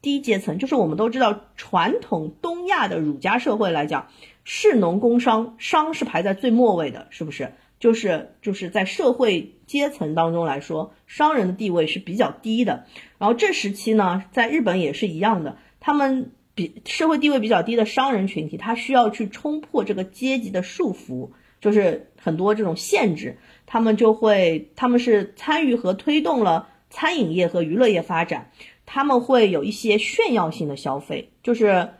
[0.00, 4.06] 低阶层，就是我们都知道，传统东亚的儒家社会来讲，
[4.44, 7.50] 士农工商，商是排在最末位的，是不是？
[7.80, 12.84] 就是就是在社会阶层当中来说，商人的地位是比较低的。
[13.18, 28.50] 然后这时期呢，在日本也是一样的，他们比社会地位比较低的商人群体，他需要去冲破这个阶级的束缚，就是很多这种限制，他们就会他们是参与和推动了餐饮业和娱乐业发展，
[28.86, 31.90] 他们会有一些炫耀性的消费，就是。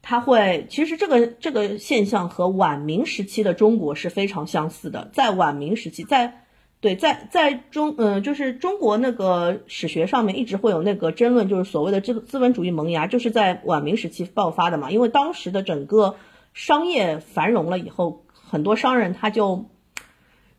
[0.00, 5.10] 他会，其实这个这个现象和晚明时期的中国是非常相似的。
[5.12, 6.44] 在晚明时期，在
[6.80, 14.90] 对在在中嗯，就是中国那个史学上面一直会有那个争论，就是所谓的资资本主义萌芽，就是在晚明时期爆发的嘛。
[14.92, 16.14] 因为当时的整个
[16.54, 19.66] 商业繁荣了以后，很多商人他就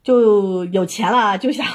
[0.03, 1.65] 就有钱了，就想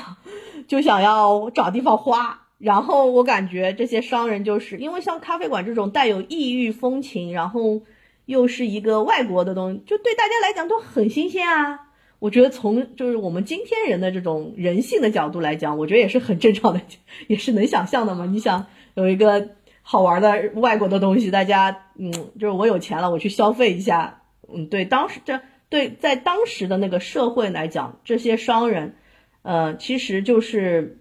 [0.66, 2.40] 就想要找地方花。
[2.58, 7.82] 然后我感觉这些商人就是因为像咖啡馆这种带有异域风情，然后
[8.26, 11.80] 又是一个外国的东西，就对大家来讲都很新鲜啊。
[12.20, 16.80] 我觉得从就是我们今天人的这种人性的角度来讲，我觉得也是很正常的，
[17.26, 18.24] 也是能想象的嘛。
[18.24, 19.50] 你想有一个
[19.82, 22.10] 好玩的外国的东西，大家嗯，
[22.40, 25.38] 就是我有钱了，我去消费一下，嗯，对，当时这
[25.74, 28.94] 对在当时的那个社会来讲，这些商人，
[29.42, 30.98] 呃，其实就是。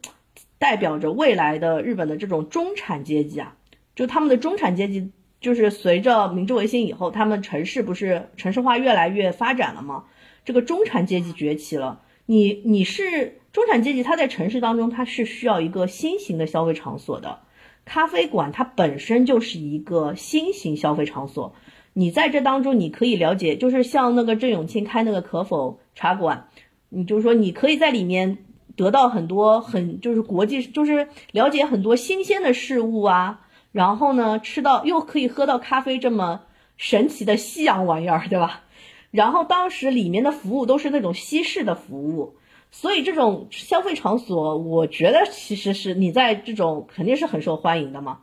[0.59, 3.57] 代表着未来的日本的这种中产阶级啊，
[3.95, 10.05] 就他们的中产阶级，就是随着明治维新以后，他们城市不是城市化越来越发展了吗？
[10.45, 11.99] 这个中产阶级崛起了。
[12.25, 17.39] 你你是中产阶级，他在城市当中，他是需要一个新型的消费场所的。
[17.83, 21.53] 咖啡馆它本身就是一个新型消费场所。
[21.93, 26.49] 你在这当中，你可以了解，就是像那个郑永清开那个可否茶馆，
[26.89, 28.39] 你就说你可以在里面。
[28.75, 36.41] 得到很多很就是国际就是了解很多新鲜的事物啊，然后呢吃到又可以喝到咖啡这么
[36.75, 38.63] 神奇的西洋玩意儿，对吧？
[39.12, 42.34] 然后当时里面的服务都是那种西式的服务，
[42.71, 48.21] 所以这种消费场所，我觉得其实是你在这种肯定是很受欢迎的嘛。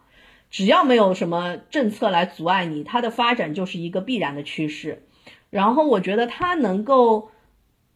[0.50, 5.04] 只要没有什么政策来阻碍你，它的发展就是一个必然的趋势。
[5.48, 7.30] 然后我觉得它能够，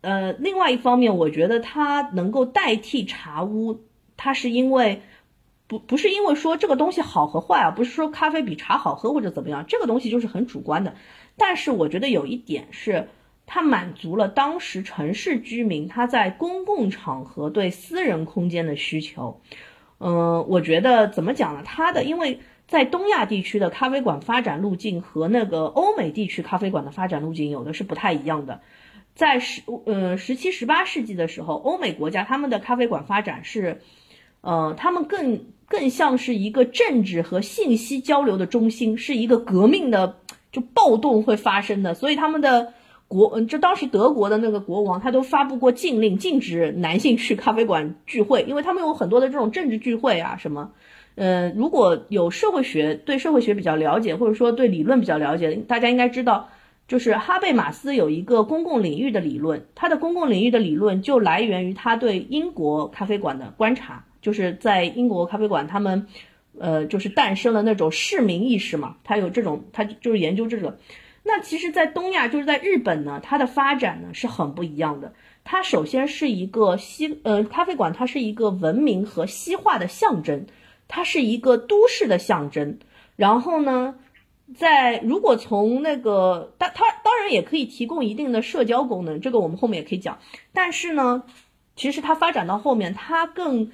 [0.00, 3.80] 呃，另外一方面，我觉得它能够代替茶屋，
[4.16, 5.02] 它是因为
[5.66, 10.94] 不不是因为说这个东西好和坏啊，不是说咖啡比茶好喝或者怎么样，这个东西就是很主观的。
[11.36, 13.08] 但是我觉得有一点是，
[13.46, 19.40] 它满足了当时城市居民他在公共场合对私人空间的需求。
[19.98, 21.62] 嗯，我觉得怎么讲呢？
[21.64, 28.61] 它的因为在东亚地区的咖啡馆发展路径和那个欧美地区咖啡馆的发展路径有的是不太一样的。
[29.14, 33.80] 在十呃十七十八世纪的时候，欧美国家他们的咖啡馆发展是，
[34.40, 40.16] 呃，他们更更像是一个政治和信息交流的中心，是一个革命的
[40.50, 42.74] 就暴动会发生的，所以他们的。
[43.06, 50.72] 国嗯，就当时德国的那个国王，他都发布过禁令，禁止男性去咖啡馆聚会，因为他们有很多的这种政治聚会啊什么。
[51.16, 56.48] 嗯，如果有社会学对社会学比较了解，或者说对理论比较了解，大家应该知道，
[56.88, 66.08] 就是哈贝马斯有一个公共领域的理论，他的公共领域的理论就来源于他对英国咖啡馆的观察，就是在英国咖啡馆，他们
[66.58, 70.78] 呃就是诞生了那种市民意识嘛，他有这种，他就是研究这个。
[71.26, 75.14] 那其实，在东亚，就是在日本呢，它的发展呢是很不一样的。
[75.42, 80.44] 它首先是一个西，呃，咖啡馆，它是一个文明和西化的象征，
[80.87, 82.78] 它是一个都市的象征。
[83.16, 83.94] 然后呢，
[84.54, 90.18] 在如果从那个，它它当然也可以提供一定的社交功能，这个我们后面也可以讲。
[90.52, 91.22] 但是呢，
[91.74, 93.72] 其实它发展到后面，它更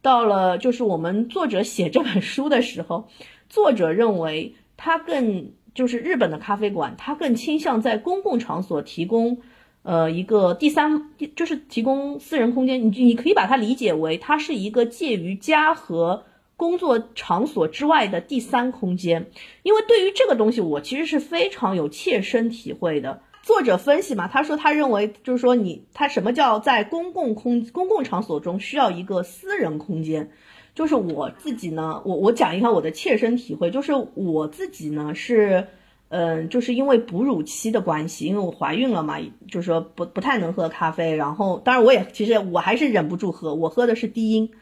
[0.00, 3.10] 到了就是我们作者写这本书的时候，
[3.50, 5.52] 作者认为它更。
[5.78, 9.38] 就是日本的咖啡馆，它更倾向在公共场所提供，
[9.84, 12.82] 呃，一个第三，就是提供私人空间。
[12.82, 16.24] 你你可以把它理解为，它是一个介于家和
[16.56, 19.30] 工作场所之外的第三空间。
[19.62, 23.22] 因为对于这个东西，我其实是非常有切身体会的。
[23.44, 30.32] 作者分析嘛，他说他认为就是说你他什么叫在公共空公共场所中需要一个私人空间。
[30.78, 35.66] 就是我自己呢，我我讲一下我的切身体会，就是我自己呢是，
[36.08, 39.16] 嗯，就是因为哺乳期的关系，因为我怀孕了嘛，
[39.48, 44.52] 就是说不不太能喝咖啡，然后当然我也其实我还是忍不住喝，我喝的是低音，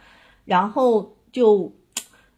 [0.46, 1.74] 然后就，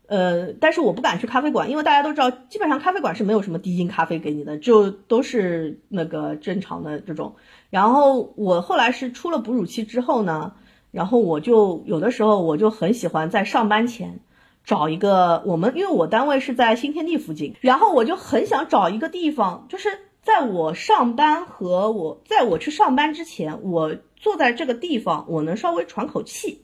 [0.09, 7.37] 呃，但是我不敢去咖啡馆，因为大家都知道，基本上咖啡馆是没有什么低音咖啡给你的，就都是那个正常的这种，
[7.71, 10.55] 然后我后来是出了哺乳期之后呢。
[10.91, 14.21] 然后我就有的时候我就很喜欢在上班前
[14.65, 19.89] 找一个我们，因为我单位是在新天地附近，然后我就很想找一个地方，就是
[20.23, 26.63] 在我上班和我在我去上班之前，我坐在这个地方，我能稍微喘口气。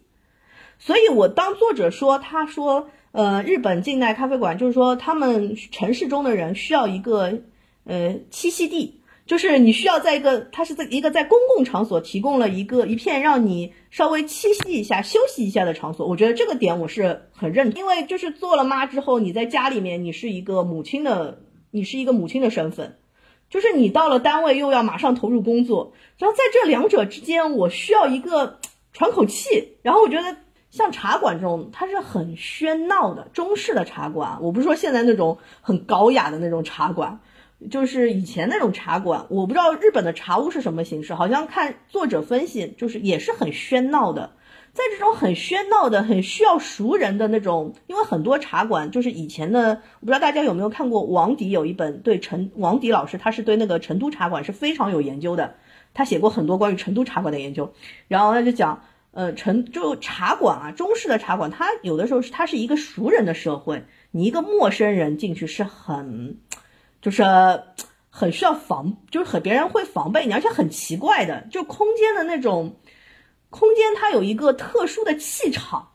[0.78, 7.40] 所以，我当作者说，他说，呃，日本近代咖啡馆就是说，他们城市中的人需要一个
[7.84, 9.00] 呃栖息地。
[9.26, 16.06] 就是你需要在一个，它是在一个在公共场所提供了一个一片让你稍微栖息一下、休息一下的场所。
[16.06, 22.98] 我觉得这个点我是很认同，因为就是做了妈之后，你在家里面你是一个母亲的，你是一个母亲的身份，
[23.48, 28.60] 就是你到了单位又要马上投入工作，然后在这两者之间，我需要一个
[28.92, 29.78] 喘口气。
[29.80, 30.36] 然后我觉得
[30.70, 37.20] 像茶馆这种，它是很喧闹的中式的茶馆，我不是说现在那种很高雅的那种茶馆。
[37.70, 44.32] 就是以前那种茶馆，我不知道日本的茶屋是什么形式，好像看作者分析，就是也是很喧闹的。
[44.72, 55.54] 在这种很喧闹的、很需要熟人的那种，因为很多茶馆就是以前的，我不知道大家有没有看过王迪有一本对成王迪老师，他是对那个成都茶馆是非常有研究的，
[55.94, 57.72] 他写过很多关于成都茶馆的研究。
[58.08, 66.38] 然后他就讲，呃，成就茶馆啊，中式的茶馆，它有的时候是它是一个熟人的社会，你一个陌生人进去是很。
[67.04, 67.22] 就是
[68.08, 72.76] 很需要防，就是很别人会防备你，而且很奇怪的，就空间的那种
[73.50, 75.90] 空间，它有一个特殊的气场。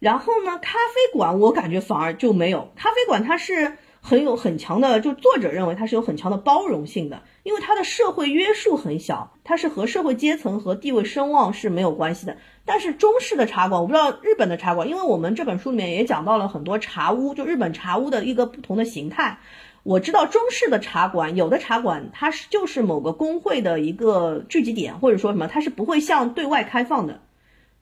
[0.00, 12.36] 然后呢，咖啡馆我感觉反而就没有，咖啡馆它是很有很强的，就作者认为它是有很强的包容性的，因为它的社会约束很小，它是和社会阶层和地位声望是没有关系的。
[12.66, 19.38] 但是中式的茶馆，我不知道日本的茶馆，因为我们这本书里面也讲到了很多茶屋，就日本茶屋的一个不同的形态。
[19.82, 27.20] 我知道中式的茶馆，有的茶馆它是就是某个工会的一个聚集点，或者说什么，它是不会向对外开放的，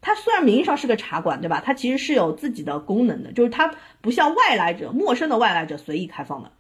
[0.01, 1.61] 它虽然名义上是个茶馆，对吧？
[1.65, 6.53] 它其实是有自己的功能的，就是它不像外来者、陌生的外来者随意开放的。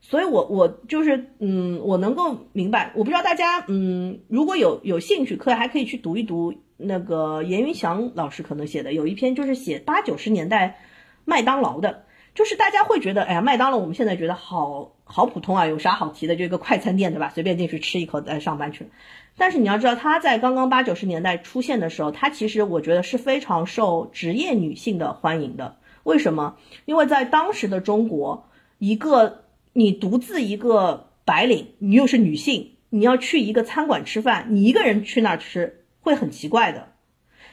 [0.00, 2.92] 所以，我我就是，嗯，我能够明白。
[2.94, 10.78] 我不知道大家，嗯，如果有有兴趣，可以还可以去读一读那个严云祥老师可能写的有一篇，就是写八九十年代
[11.24, 12.04] 麦当劳的。
[12.36, 16.36] 就是大家会觉得，哎呀，麦当劳我们现在觉得好好普通啊，有啥好提的？
[16.36, 17.32] 就一个快餐店，对吧？
[17.34, 18.90] 随便进去吃一口再上班去。
[19.38, 25.78] 但是你要知道，它在刚刚八九十年代出现的时候，它其实我觉得是非常受职业女性的欢迎的。
[26.04, 26.56] 为什么？
[26.84, 36.92] 因为在当时的中国，一个你独自一个白领，你又是女性，你要去一个餐馆吃饭，你一个人去那儿吃会很奇怪的。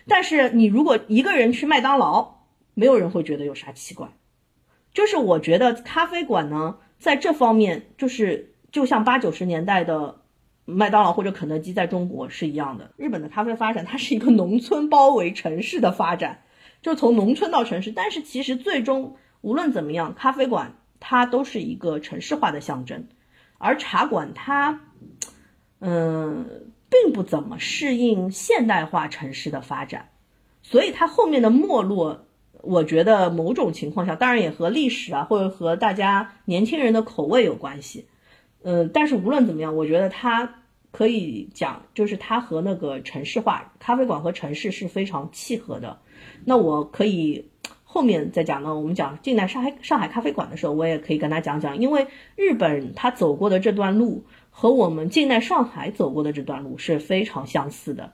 [0.10, 2.40] 但是你如果一个人去麦当劳，
[2.74, 4.10] 没有人会觉得有啥奇怪。
[4.94, 10.22] 就是我觉得咖啡馆呢，在这方面就是就像八九十年代的
[10.66, 12.92] 麦当劳或者肯德基在中国是一样的。
[12.96, 16.44] 日本的咖啡发展，它是一个农村包围城市的发展，
[16.82, 17.92] 就从农村到城市。
[17.92, 23.08] 但是其实最终无论怎么样，咖啡馆它都是一个城市化的象征，
[23.58, 24.82] 而茶馆它，
[25.80, 30.10] 嗯，并不怎么适应现代化城市的发展，
[30.62, 32.26] 所以它后面的没落。
[32.64, 38.08] 我觉得某种情况下，当然也和历史啊，或者和大家年轻人的口味有关系。
[38.64, 40.62] 嗯，但是无论怎么样，我觉得它
[40.92, 46.00] 可以讲，就是它和那个城市化咖啡馆和城市是非常契合的。
[46.46, 47.50] 那我可以
[47.84, 48.74] 后面再讲呢。
[48.74, 52.08] 我们讲近代上海上海咖啡馆的时候，我也可以跟他讲讲，因为
[52.38, 58.14] 日本他走过的这段路和我们近代上海走过的这段路是非常相似的。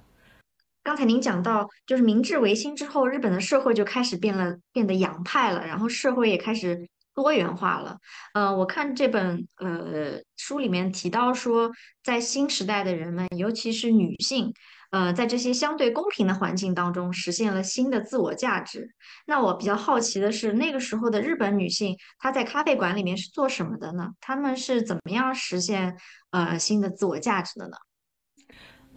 [0.90, 7.96] 刚才您讲到，就是明治维新之后，日本的社会就开始变了，变得洋派了，然后社会也开始多元化了。
[8.34, 11.70] 呃，我看这本呃书里面提到说，
[12.04, 14.52] 在新时代的人们，尤其是女性，
[14.90, 18.90] 呃，在这些相对公平的环境当中，实现了新的自我价值。
[19.28, 24.10] 那我比较好奇的是，那个时候的日本女性，她在咖啡馆里面是做什么的呢？
[24.20, 25.96] 她们是怎么样实现
[26.32, 27.78] 呃新的自我价值的呢？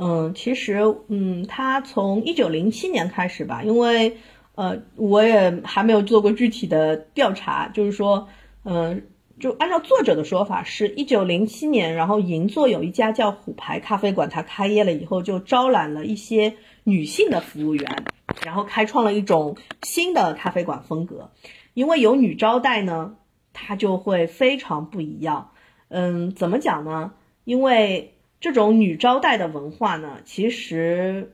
[0.05, 4.17] 嗯，其实，嗯，他从一九零七年开始吧，因为，
[4.57, 8.27] 呃，我也还没有做过具体的调查，就是说，
[8.65, 9.07] 嗯，
[9.39, 18.05] 就按照作者的说法，是一九零七年，然后银座有一家叫虎牌咖啡馆，它开业了以后，就招揽了一些女性的服务员，
[18.45, 21.31] 然后开创了一种新的咖啡馆风格，
[21.75, 23.15] 因为有女招待呢，
[23.53, 25.51] 它就会非常不一样。
[25.91, 27.13] 嗯，怎么讲呢？
[27.45, 31.33] 因为这种女招待的文化呢，其实，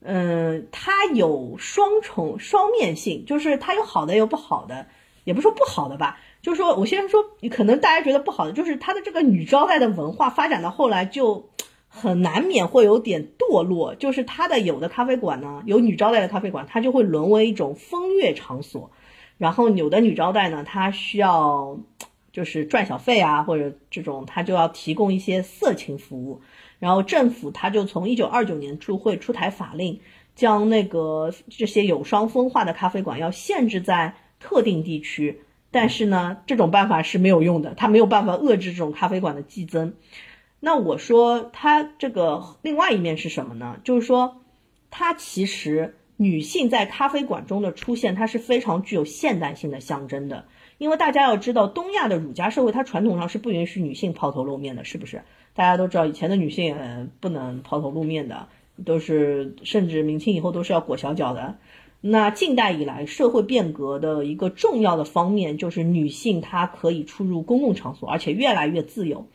[0.00, 4.86] 嗯，它有双重双面性，就是它有好的，有不好的，
[5.24, 11.50] 也不说不好的吧，就是说我先说，可能大家觉得不好的，就是它的这个女招待的文化发展到后来就
[11.88, 18.92] 很难免会有点堕落，就是它的有的咖啡馆呢，有女招待的咖啡馆，它就会沦为一种风月场所，
[19.36, 21.80] 然后有的女招待呢，她需要。
[22.34, 26.42] 就是赚小费啊，或者这种，他就要提供一些色情服务，
[26.80, 30.00] 然后政府他就从一九二九年初会出台法令，
[30.34, 35.42] 将那个这些有伤风化的咖啡馆要限制在特定地区。
[35.70, 39.94] 但是呢，这种办法是没有用的，它没有办法遏制这种咖啡馆的激增。
[40.58, 43.76] 那我说它这个另外一面是什么呢？
[43.84, 44.40] 就是说，
[44.90, 50.46] 它其实女性在咖啡馆中的出现，它是非常具有现代性的象征的。
[50.84, 55.22] 因为大家要知道，东亚的儒家社会，它传统上是不允许女性抛头露面的，是不是？
[55.54, 58.48] 大家都知道，以前的女性不能抛头露面的，
[58.84, 61.56] 都是甚至明清以后都是要裹小脚的。
[62.02, 69.26] 那近代以来，社会变革的一个重要的方面就是女性她可以出入公共场所，而且越来越自由。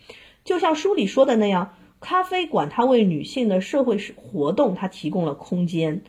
[0.44, 6.04] 就像书里说的那样，咖啡馆它为女性的社会活动它提供了空间，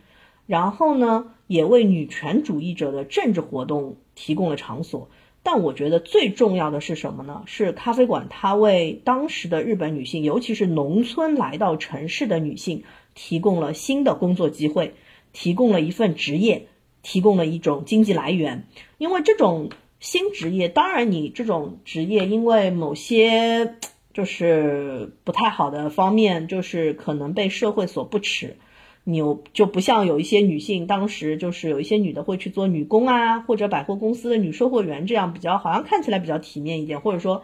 [0.45, 5.09] 然后呢，也为女权主义者的政治活动提供了场所。
[5.43, 7.41] 但我觉得最重要的是什么呢？
[7.45, 12.83] 是咖啡馆，它为当时的日本女性，尤其是农村来到城市的女性，
[13.15, 14.93] 提供了新的工作机会，
[15.33, 16.67] 提供了一份职业，
[17.01, 18.67] 提供了一种经济来源。
[18.99, 23.77] 因为这种新职业，当然你这种职业，因为某些
[24.13, 28.57] 就是不太好的方面，就是可能被社会所不齿。
[29.03, 29.21] 你
[29.53, 37.43] 就不像有一些女性，当时就是有一些女的会去做女工啊，或者百货公司的女售货员，这样比较好像看起来比较体面一点，或者说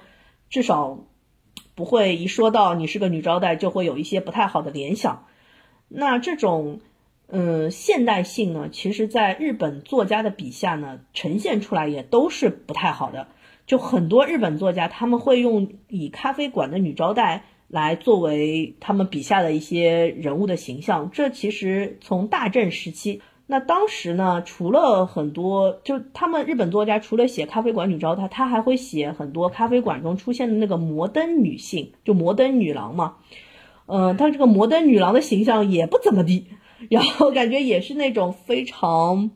[0.49, 0.99] 至少
[1.73, 5.25] 不会一说到你是个女招待就会有一些不太好的联想。
[5.87, 6.79] 那这种
[7.27, 13.27] 嗯现代性呢，其实在日本作家的笔下呢，呈现出来也都是不太好的。
[13.65, 21.09] 就很多日本作家他们会用以咖啡馆的女招待来作为他们笔下的一些人物的形象。
[21.11, 33.15] 这其实从大正时期，那当时呢，除了很多，就他们日本作家除了写咖啡馆女招待，他还会写很多咖啡馆中出现的那个摩登女性，就摩登女郎嘛。
[33.85, 36.47] 嗯，但这个摩登女郎的形象也不怎么地，
[36.89, 39.31] 然后感觉也是那种非常，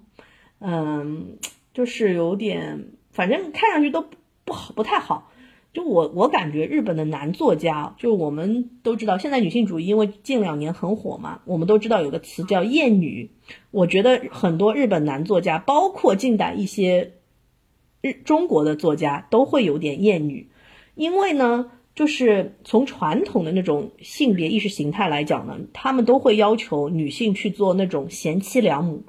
[0.60, 1.38] 嗯，
[1.74, 4.06] 就是有点，反正看上去都
[4.44, 5.31] 不好，不太好。
[5.74, 13.32] 就我我感觉日本的男作家，就我们都知道，现在女性主义因为近两年很火嘛，我们都知道有个词叫厌女。
[13.72, 17.14] 我觉得很多日本男作家，包括近代一些
[18.02, 20.50] 日中国的作家，都会有点厌女，
[20.96, 29.04] 因为呢，就是从传统的那种性别意识形态来讲呢，他们都会要求女性去做那种贤妻良母，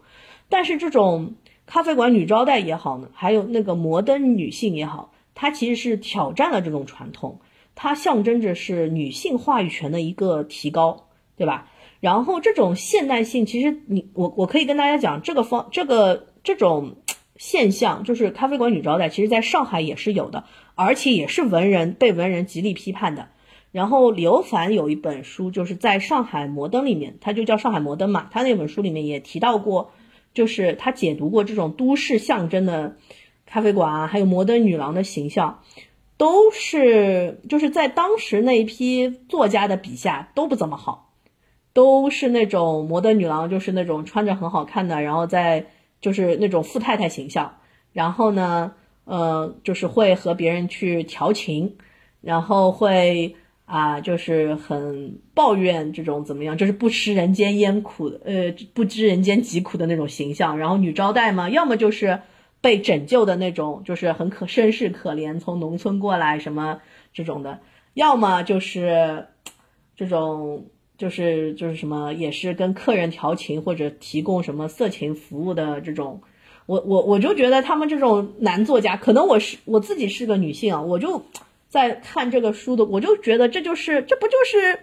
[0.49, 1.35] 但是这种
[1.67, 5.12] 咖啡馆女招待也好呢，还有那个摩登女性也好。
[5.35, 7.41] 它其实是挑战了这种传统，
[7.74, 11.68] 它象征着是女性话语权的一个提高，对吧？
[12.01, 16.97] 然后这种现代性，其实你我我可以跟大家讲，这个方这个这种
[17.37, 23.28] 现象，就是咖啡馆女招待，其实在上海也是有的，而且也是文人被文人极力批判的。
[23.70, 29.93] 然后刘凡有一本书，就是在上海摩登里面，他就叫上海摩登嘛，他那本书里面也提到过，
[30.35, 32.97] 就是他解读过这种都市象征的。
[33.53, 35.61] 咖啡馆啊，还有摩登女郎的形象，
[36.17, 41.13] 都是就是在当时那一批作家的笔下都不怎么好，
[41.75, 45.67] 都是那种摩登女郎，就是那种穿着很好看的，然后在
[46.01, 47.57] 就是那种富太太形象，
[47.93, 48.73] 然后呢，
[49.05, 51.77] 呃，就是会和别人去调情，
[52.23, 53.37] 然后会
[53.67, 62.21] 啊，就是很抱怨这种怎么样，就是不吃人间烟苦，呃，不知人间疾苦的那种形象，然后女招待嘛，要么就是。
[62.63, 66.81] 被拯救的那种，就是很可身世可怜，从农村过来什么
[67.13, 67.59] 这种的，
[67.93, 69.27] 要么就是
[69.95, 70.65] 这种，
[70.97, 76.23] 就是就是什么，也是跟客人调情或者提供什么色情服务的这种。
[76.67, 81.21] 我我我就觉得他们这种男作家，可能我是我自己是个女性啊，我就
[81.69, 84.79] 在看这个书的，我就觉得这就是这不就是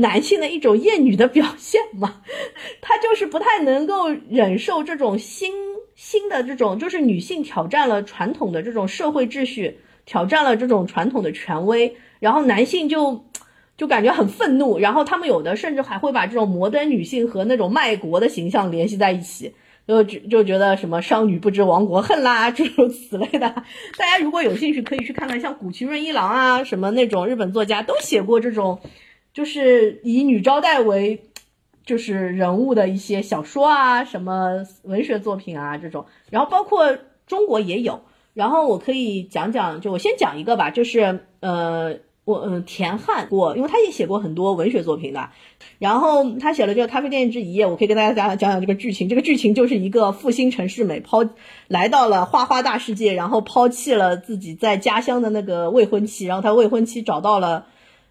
[0.00, 2.22] 男性的一种厌女的表现嘛？
[2.82, 5.52] 他就是不太能够忍受这种新。
[5.96, 13.26] 新的这种就是女性挑战了传统的这种社会秩序，挑战了这种传统的权威，然后男性就
[13.76, 19.54] 就感觉很愤怒，然后他们有的甚至还会把这种摩登女性和那种卖国的形象联系在一起，
[19.86, 23.40] 就就觉得什么商女不知亡国恨啦， 诸如此类的。
[23.98, 28.80] 大家如果有兴趣，可以去看看像古崎润一郎啊，什么那种日本作家都写过这种，
[29.32, 31.22] 就是以女招待为。
[31.82, 38.02] 就是人物的一些小说啊，什么文学作品啊这种，然后包括中国也有，
[38.32, 45.30] 然后我可以讲讲，就我先讲一个吧，就是呃，我嗯田汉过，因为他也写过很多文学作品的，
[45.80, 51.24] 然后他写了这个《咖啡店之一夜》，我可以跟大家讲讲讲这个剧情，这个剧情就是一个复兴陈世美抛
[51.66, 57.66] 来到了花花大世界，然后抛弃了自己在家乡的那个未婚妻，然后他未婚妻找到了。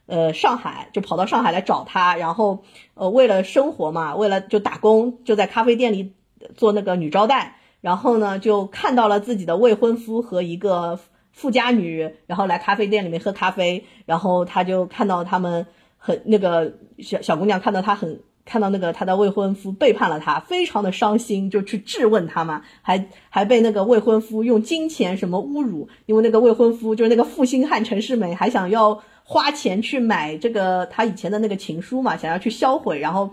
[0.10, 2.64] 呃，上海就跑到上海来找他，然后
[2.96, 6.14] 呃，为了生活嘛，为了就打工，就在咖啡店里
[6.56, 11.00] 做那个女招待，然后呢，就看到了自己的未婚夫和一个
[11.32, 15.68] 富家女，然后来咖啡店里面喝咖啡，然后他就看到他们
[16.00, 29.04] 很那个小小姑娘看到他很看到那个他的未婚夫背叛了他，非常的伤心，就去质问他嘛，还还被那个未婚夫用金钱什么侮辱，因为那个未婚夫就是那个负心汉陈世美，还想要。
[29.32, 33.30] 花钱去买这个他以前的那个情书嘛，想要去销毁，然后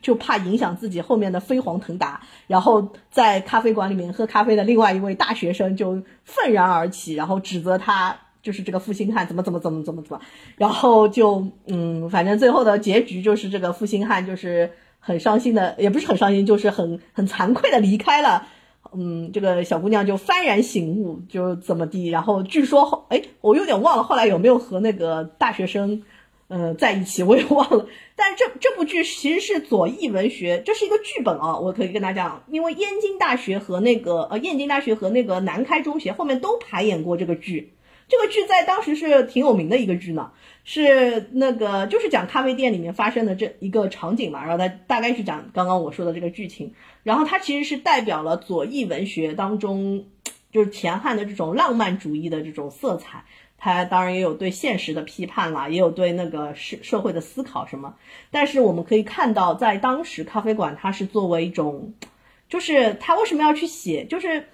[0.00, 10.20] 就怕影响自己后面的飞黄腾达，然后在咖啡馆里面喝咖啡的另外一位大学生就愤然而起，然后指责他就是这个负心汉怎么怎么怎么怎么怎么，
[10.56, 14.70] 然后就嗯，反正最后的结局就是这个负心汉就是
[15.00, 18.46] 很伤心的，也不是很伤心，就是很很惭愧的离开了。
[18.92, 22.08] 嗯，这个小姑娘就幡然醒悟，就怎么地。
[22.08, 26.02] 然后据说后，哎，我有点忘了后来有没有和那个大学生，
[26.48, 27.86] 呃，在一起，我也忘了。
[28.16, 37.72] 但这这部剧其实是左翼文学，这是一个剧本啊，我可以跟大家讲，因为燕京大学和那个呃燕京大学和那个南开中学后面都排演过这个剧。
[38.08, 40.32] 这个剧在当时是挺有名的一个剧呢，
[40.64, 50.06] 是那个就是讲咖啡店里面发生的这一个场景嘛，然后它大概是讲刚刚我说的这个剧情，然后它其实是代表了左翼文学当中，
[50.52, 53.24] 就是田汉的这种浪漫主义的这种色彩，
[53.58, 57.94] 它当然也有对现实的批判啦，也有对那个社社会的思考什么，
[58.30, 61.94] 但是我们可以看到，在当时咖啡馆它是作为一种，
[62.48, 64.48] 就是他为什么要去写，就是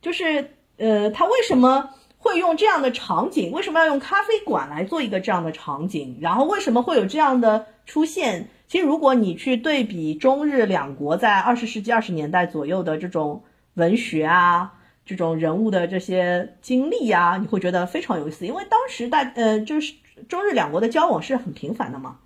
[0.00, 1.90] 就是呃，他为什么？
[2.22, 3.50] 会用这样的场景？
[3.50, 6.18] 为什么要用咖啡馆来做一个这样的场景？
[6.20, 8.50] 然后为什么会有这样的出现？
[8.70, 13.42] 其实如果你去对比中日两国在二十世纪二十年代左右的这种
[13.74, 19.94] 文学啊，这种人物的这些经历啊，你会觉得非常有意思，因为当时大呃就是
[20.28, 22.20] 中日两国的交往是很频繁的嘛。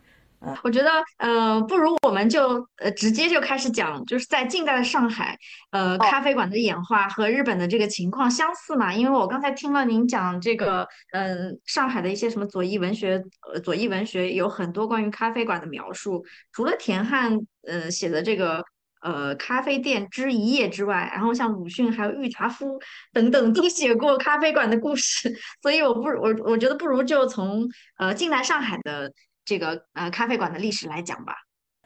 [0.62, 5.36] 我觉得，呃，不如我们就呃直接就开始讲，就是在近代的上海，
[5.70, 8.92] 呃，咖啡馆的演化和日本的这个情况相似嘛？
[8.92, 13.22] 因为我刚才听了您讲这个，嗯，上海的一些什么左翼文学，
[13.52, 18.64] 呃，左翼文学有很多关于咖啡馆的描述，除了田汉，呃，写的这个，
[19.02, 22.80] 呃，咖啡店之一夜之外，然后像鲁迅还有郁达夫
[23.12, 27.68] 等等都写过咖啡馆的故事，所以我不，我我觉得不如就从
[27.98, 29.12] 呃近代上海的。
[29.44, 31.34] 这个呃咖啡馆的历史来讲吧，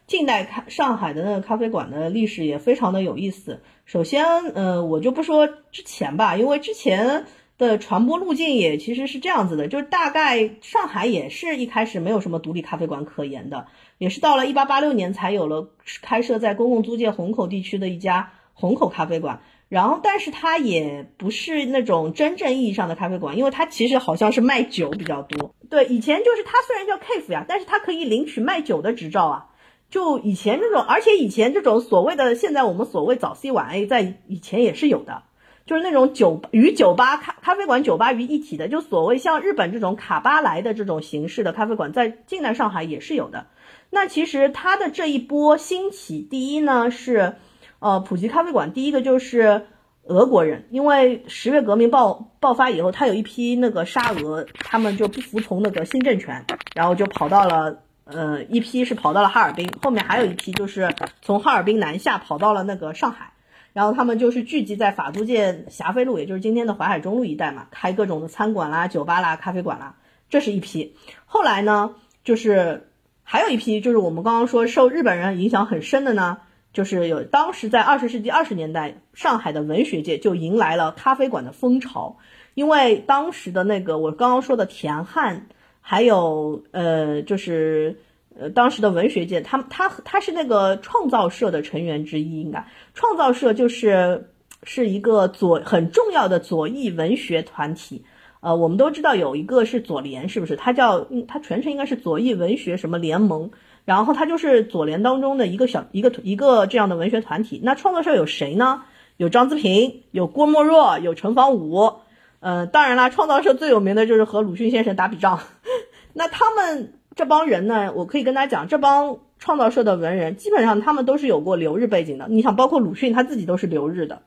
[0.07, 3.63] 近代咖上海的那个咖啡馆的历史也非常的有意思。
[3.85, 13.67] 首先，呃，我就不说之前吧，因为之前的传播路径也其实是这样子的，就是大概上海也是一开始没有什么独立咖啡馆可言的，
[13.99, 19.43] 也是到了一八八六年才有了开设在公共租界虹口地区的一家虹口咖啡馆。
[19.69, 25.55] 然后，但是它也不是那种真正意义上的咖啡馆，因为它其实好像是卖酒比较多。
[25.69, 29.47] 对，以前就是它虽然叫 Cafe 呀，但是它可以领取卖酒的执照啊。
[29.91, 35.25] 就以前这种，而且以前这种所谓的现在我们所谓早 C 晚 A，在以前也是有的，
[35.67, 43.49] 就是那种酒与酒吧咖咖啡馆酒吧于一体的，就所谓像日本这种卡巴莱的这种形式的咖啡馆，在近代上海也是有的。
[43.91, 47.37] 那其实它的这一波兴起，第一呢是。
[47.81, 49.67] 呃，普及咖啡馆，第一个就是
[50.05, 63.33] 俄国人，因为十月革命爆爆发以后，他有一批那个沙俄，他们就不服从那个新政权，然后就跑到了，呃，一批是跑到了哈尔滨，后面还有一批就是从哈尔滨南下跑到了那个上海，
[63.73, 69.95] 然后他们就是聚集在法租界霞飞路，也就是今天的淮海中路一带嘛，开各种的餐馆啦、酒吧啦、咖啡馆啦，
[70.31, 70.97] 这是一批。
[71.27, 72.89] 后来呢，就是
[73.23, 76.39] 还有一批，就是我们刚刚说受日本人影响很深的呢。
[76.73, 82.19] 就是有当时在二十世纪二十年代，上海的文学界就迎来了咖啡馆的风潮，
[82.55, 85.49] 因为当时的那个我刚刚说的田汉，
[85.81, 87.99] 还有呃就是
[88.39, 92.65] 呃当时的文学界，他他他是那个创造社的成员之一，应该
[92.95, 94.31] 创造社就是
[94.63, 98.05] 是一个左很重要的左翼文学团体，
[98.41, 100.55] 呃我们都知道有一个是左联，是不是？
[100.55, 103.51] 它叫它全称应该是左翼文学什么联盟。
[103.89, 107.59] 然后它就是左联当中的一个小一个一个这样的文学团体。
[107.65, 108.83] 那创作社有谁呢？
[109.17, 111.95] 有张资平，有郭沫若，有陈方武。
[112.41, 115.41] 嗯，当然啦，创造社最有名的就是和鲁迅先生打笔仗。
[116.13, 122.27] 那他们这帮人呢，我可以跟大家讲，这帮创造社的文人基本上他们都是有过留日背景的。
[122.29, 124.21] 你想，包括鲁迅他自己都是留日的，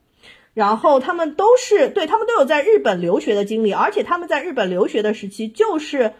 [0.55, 6.13] 然后他们都是对他们都有在日本留学的经历，而且他们在日本留学的时期就是。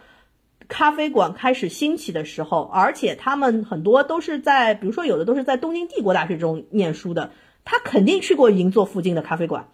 [0.71, 7.31] 咖啡馆开始兴起的时候，而且他们很多都是在，比如说有的都是在东京帝国大学中念书的，
[7.65, 9.67] 他肯定去过银座附近的咖啡馆。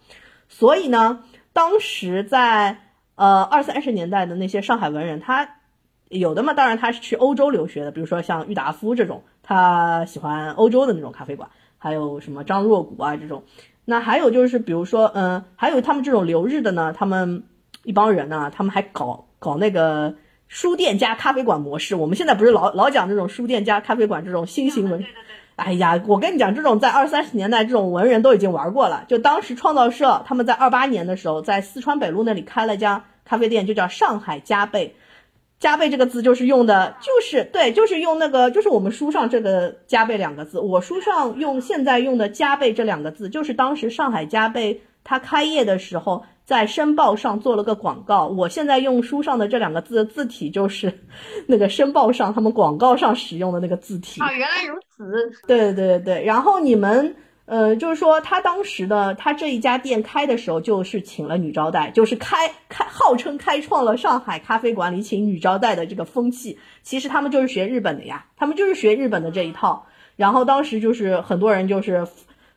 [0.48, 1.22] 所以呢，
[1.52, 2.78] 当时在
[3.14, 5.60] 呃二三十年代的那些上海文人，他
[6.08, 13.44] 有的嘛，当然他是去欧洲留学的，比如说像郁达夫这种，他喜欢欧洲的那种咖啡馆，还有什么张若谷啊这种。
[13.84, 17.44] 那还有就是，比如说，嗯，还有他们这种留日的呢，他们
[17.84, 20.16] 一帮人呢，他们还搞搞那个。
[20.48, 25.04] 书店加咖啡馆模式，我们现在不是老老讲这种书店加咖啡馆这种新型文？
[25.56, 29.04] 哎呀，我跟你讲，这种在二三十年代这种文人都已经玩过了。
[29.08, 34.94] 就当时创造社他们在二八年的时候，在四川北路那里开了家咖啡店，就叫上海加倍。
[35.58, 40.60] 加倍这个字就是用的，就是对，就是用那个，就是我们书上这个加倍两个字。
[40.60, 46.24] 我书上用现在用的加倍这两个字，就是当时上海加倍它开业的时候。
[46.48, 51.00] 在申报上做了个广告，我现在用书上的这两个字的字体就是
[51.46, 55.30] 那个申报上他们广告上使用的那个字体啊，原来如此。
[55.46, 66.58] 对对对对然后你们呃，就是说他当时的他这一家店开的时候就是请了女招待，就是开开号称开创了上海咖啡馆里请女招待的这个风气。
[66.82, 69.84] 其实他们就是学日本的呀，他们就是学日本的这一套。
[70.16, 72.06] 然后当时就是很多人就是。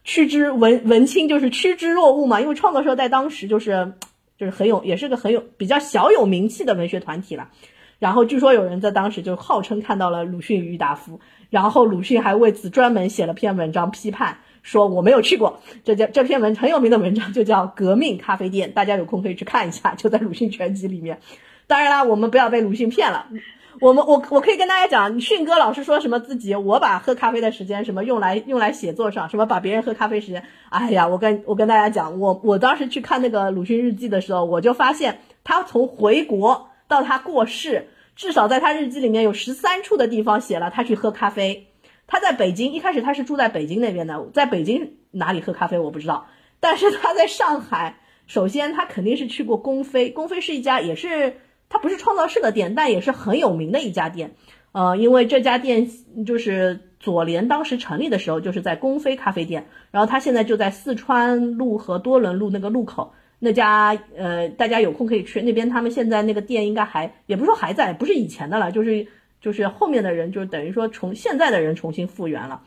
[0.04, 3.94] 趋之文文青就是趋之若鹜嘛，因为创作社在当时就是
[4.38, 7.50] 就是很有，也是个很有比较小有名气的文学团体了。
[8.00, 11.20] 然后据说有人在当时就号称看到了鲁迅与郁达夫，
[11.52, 15.62] 然后鲁迅还为此专门写了篇文章批判，说我没有去过。
[15.84, 21.20] 这叫这篇文很有名的文章就叫《革命咖啡店》，大家有空可以去看一下，就在鲁迅全集里面。
[21.68, 23.28] 当然啦，我们不要被鲁迅骗了。
[23.82, 41.66] 我们我我可以跟大家讲，迅哥老师说什么自己，我把喝咖啡的时间什么用来用来写作上，什么把别人喝咖啡时间，哎呀，我跟我跟大家讲，我我当时去看那个鲁迅日记的时候，我就发现他从回国到他过世，至少在他日记里面有十三处的地方写了他去喝咖啡。
[42.06, 46.28] 他在北京一开始他是住在北京那边的，在北京哪里喝咖啡我不知道，
[46.60, 51.38] 但是他在上海，首先他肯定是去过公飞，公飞是一家也是。
[51.72, 54.36] 它不是创造社的店，但也是很有名的一家店。
[54.74, 55.90] 呃，因为这家店
[56.26, 63.98] 就是左联当时成立的时候就是在宫飞咖啡店，然后它现在就在四川路和多伦路那个路口那家。
[64.16, 69.08] 呃，大家有空可以去那边，他们现在那个店应该还也不是说还在，不是以前的了，就是
[69.42, 72.62] 就是后面的人就等于说从现在的人重新复原了。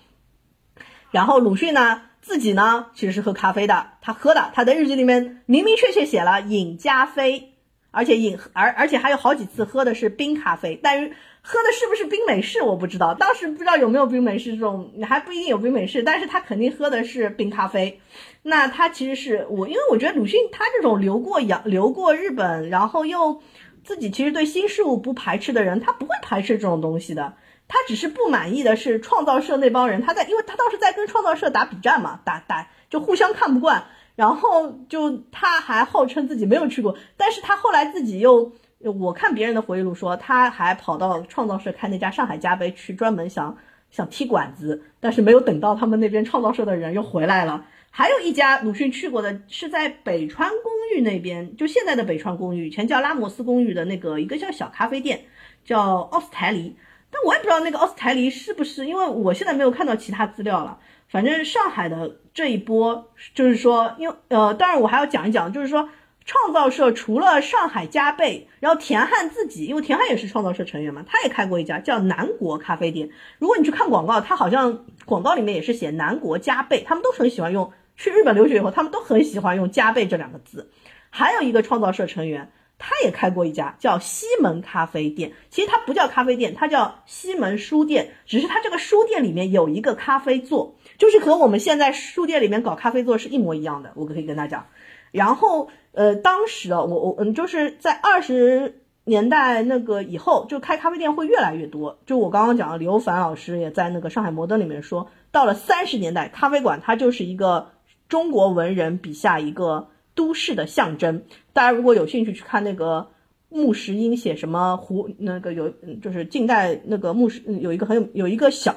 [1.11, 7.54] 然后鲁迅呢自己呢其实是喝咖啡的，他喝的，他的日记里面明明确确写了饮加啡。
[7.95, 18.01] 而且饮而而且还有好几次喝的是冰咖啡，但是喝的是不是冰美式我不知道，当时不知道有没有冰美式这种，还不一定有冰美式，但是他肯定喝的是冰咖啡。
[18.43, 23.43] 那他其实是我，因为我觉得鲁迅他这种留过洋留过日本，然后又
[23.85, 27.35] 自己其实对新事物不排斥的人，他不会排斥这种东西的，
[27.69, 33.87] 他只是不满意的是创造社那帮人，他在因为他当时在跟创造社打比战嘛，打打就互相看不惯。
[34.17, 43.57] 然后就他还号称自己没有去过，但是他后来自己又，我看别人的回忆录说，他还跑到创造社开那家上海家杯去，专门想
[43.91, 47.67] 想踢馆子，但是没有等到他们那边创造社的人又回来了。
[47.91, 55.25] 还有一家鲁迅去过的是在北川公寓那边，就现在的北川公寓，以前叫拉莫斯公寓的那个一个叫小咖啡店，
[55.65, 56.77] 叫奥斯台黎，
[57.11, 60.79] 但我也不知道那个奥斯台黎是不是，因为我现在没有看到其他资料了。
[61.09, 65.89] 反正上海的这一波，就是说，因为呃，当然我还要讲一讲，就是说，
[66.25, 73.09] 创造社除了上海加倍，然后田汉自己，因为田汉也是创造社成员嘛，他也开过一家叫南国咖啡店。
[73.39, 77.73] 如果你去看广告，他好像广告里面也是写南国加倍，他们都很喜欢用。
[77.97, 80.71] 去日本留学以后，他们都很喜欢用加倍这两个字。
[81.11, 82.51] 还有一个创造社成员。
[82.77, 88.15] 他也开过一家叫西门咖啡店，其实它不叫咖啡店，它叫西门书店。
[88.27, 90.75] 只是它这个书店里面有一个咖啡座，
[91.05, 93.93] 就是和我们现在书店里面搞咖啡座是一模一样的。
[93.95, 94.67] 我可以跟大家讲。
[95.13, 101.99] 然后，呃，当时啊，我我嗯，就是在二十年代那个以后，就开咖啡店会越来越多。
[102.07, 107.69] 就我刚刚讲的，刘凡老师也在那个上海摩登里面说，到了三十年代，咖啡馆它就是一个
[108.09, 109.89] 中国文人笔下一个。
[110.17, 113.09] 都市的象征，大家如果有兴趣去看那个
[113.49, 115.69] 穆石英写什么胡那个有
[116.01, 118.77] 就是近代那个穆石有一个很有有一个小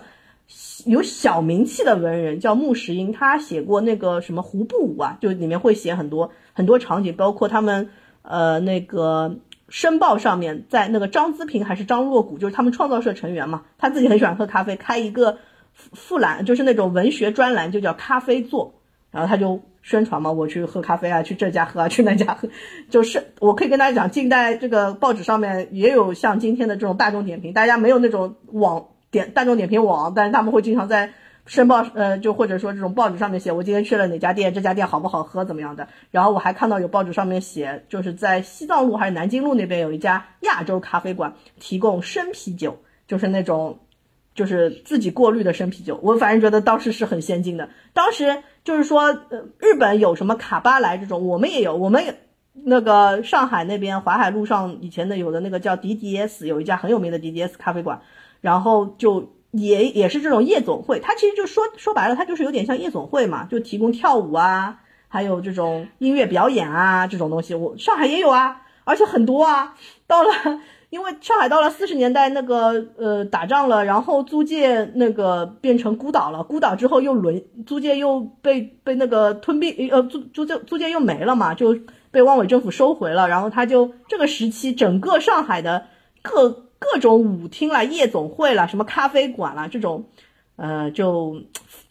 [0.86, 7.90] 有小名气的文人叫穆石英，他写过那个什么胡步舞啊，就里面会写很多很多场景，包括他们
[8.22, 9.38] 呃那个
[9.70, 15.38] 申报上面在那个张资平还是张若谷，就是他们创造社成员嘛，他自己很喜欢喝咖啡，开一个
[15.74, 18.74] 副栏就是那种文学专栏，就叫咖啡座，
[19.12, 19.62] 然后他就。
[19.84, 22.50] 宣传嘛，我去喝咖啡啊，去这家喝啊，去那家喝，
[22.92, 31.12] 就是我可以跟大家讲，近代这个报纸上面也有像今天的这种大众点评，大家没有那种网点大众点评网，但是他们会经常在
[31.46, 35.88] 申报，呃，就或者说这种报纸上面写，我今天去了哪家店，这家店好不好喝，怎么样的。
[36.12, 43.80] 然后我还看到有报纸上面写，就是在西藏路还是南京路那边有一家亚洲咖啡馆，提供生啤酒，就是那种。
[44.36, 47.70] 就是自己过滤的生啤酒，我反正觉得当时是很先进的。
[47.94, 51.76] 当时就是说，呃，日本有什么卡巴莱这种，我们也有。
[51.76, 52.04] 我们
[52.54, 58.00] 那个上海那边淮海路上以前的有的那个叫 DDS，有一家很有名的 DDS 咖啡馆，
[58.42, 61.00] 然后就也也是这种夜总会。
[61.00, 67.56] 它其实就说说白了，它就是有点像夜总会嘛，就提供跳舞啊，还有这种音乐表演啊这种东西。
[67.56, 69.76] 我上海也有啊，而且很多啊。
[70.08, 70.30] 到了。
[70.90, 81.78] 因为上海到了四十年代，那个呃打仗了，然后租界那个变成孤岛了，孤岛之后又沦，租界又被被那个吞并，呃租租界租界又没了嘛，就
[82.10, 85.88] 被汪伪政府收回了，然后他就这个时期，整个上海的
[86.22, 90.06] 各各种舞厅啦、夜总会啦、什么咖啡馆啦这种，
[90.56, 91.42] 呃就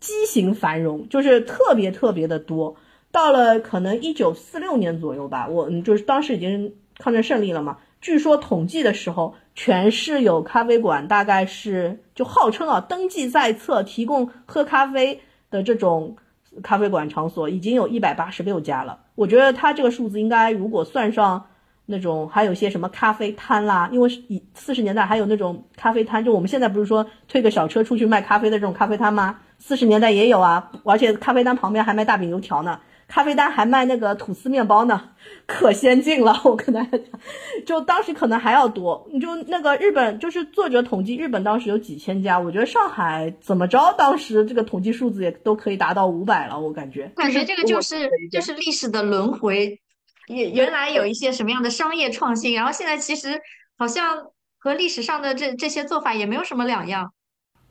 [0.00, 2.76] 畸形繁荣，就是特别特别的多。
[3.12, 7.78] 到了可能一九四六年左右吧，我就是当时已经抗战胜利了嘛。
[8.00, 15.20] 据说统计的时候，全市有咖啡馆，大概是就号称啊，登记在册提供喝咖啡
[15.50, 16.16] 的这种
[16.62, 19.00] 咖啡馆场所，已经有一百八十六家了。
[19.14, 21.46] 我觉得它这个数字应该，如果算上
[21.86, 29.38] 那种还有些什么咖啡摊啦，因为以四十年代还有那种咖啡摊，就我们现在不是说推个小车出去卖咖啡的这种咖啡摊吗？
[29.58, 32.80] 四十年代也有啊，而且咖啡摊旁边还卖大饼油条呢。
[33.08, 35.10] 咖啡摊还卖那个吐司面包呢，
[35.46, 36.40] 可先进了。
[36.42, 37.20] 我跟大家讲，
[37.64, 39.08] 就当时可能还要多。
[39.12, 46.58] 你就那个日本，就是作者统计，日本当时有几千家，我觉得上海怎么着，当时这个统计数字也都可以达到五百了。
[46.58, 49.80] 我感觉，感觉这个就是就是历史的轮回。
[50.26, 53.40] 也原来有一些什么样的商业创新，然后现在其实
[53.78, 57.12] 好像和历史上的这这些做法也没有什么两样。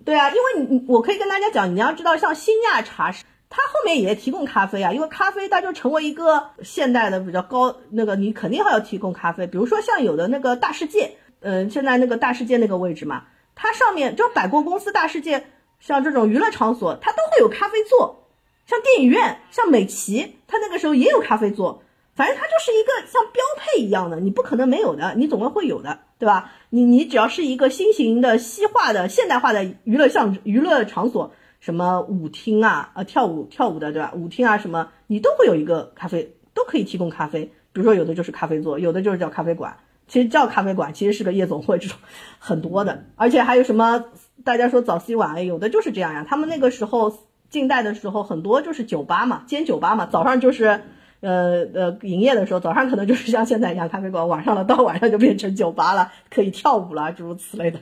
[0.03, 3.11] 对啊，因为你我可以跟大家讲，你要知道，像新亚茶，
[3.49, 9.47] 它后面也提供咖啡啊，因为咖啡它就成为一个现代的比较高那个，你肯定还要提供咖啡。
[9.47, 13.23] 比如说像有的那个大世界，嗯，现在那个大世界那个位置嘛，
[13.55, 15.47] 它上面就百货公司大世界，
[15.79, 18.27] 像这种娱乐场所，它都会有咖啡座，
[18.65, 21.81] 像电影院，像美琪，它那个时候也有咖啡座。
[22.15, 26.49] 反正它就是一个像标配一样的，你不可能没有的，你总归会有的，对吧？
[26.69, 34.13] 你你只要是一个新型的、西化的、现代化的娱乐项娱乐场所，什么舞厅啊，呃，跳舞跳舞的，对吧？
[34.15, 37.51] 舞厅啊，什么你都会有一个咖啡，都可以提供咖啡。
[37.73, 39.75] 比如说有的就是咖啡座，有的就是叫咖啡馆。
[40.07, 41.97] 其实叫咖啡馆，其实是个夜总会这种
[42.39, 44.05] 很多的，而且还有什么
[44.45, 46.25] 大家说早 C 晚 A，有的就是这样呀。
[46.25, 47.13] 他们那个时候
[47.49, 50.81] 近代的时候，很多就是酒吧嘛，兼酒吧嘛，早上就是。
[51.25, 57.79] 呃呃，营业的时候早上可能就是像现在一样咖啡馆，晚上了到晚上就变成酒吧了，可以跳舞了，诸如此类的，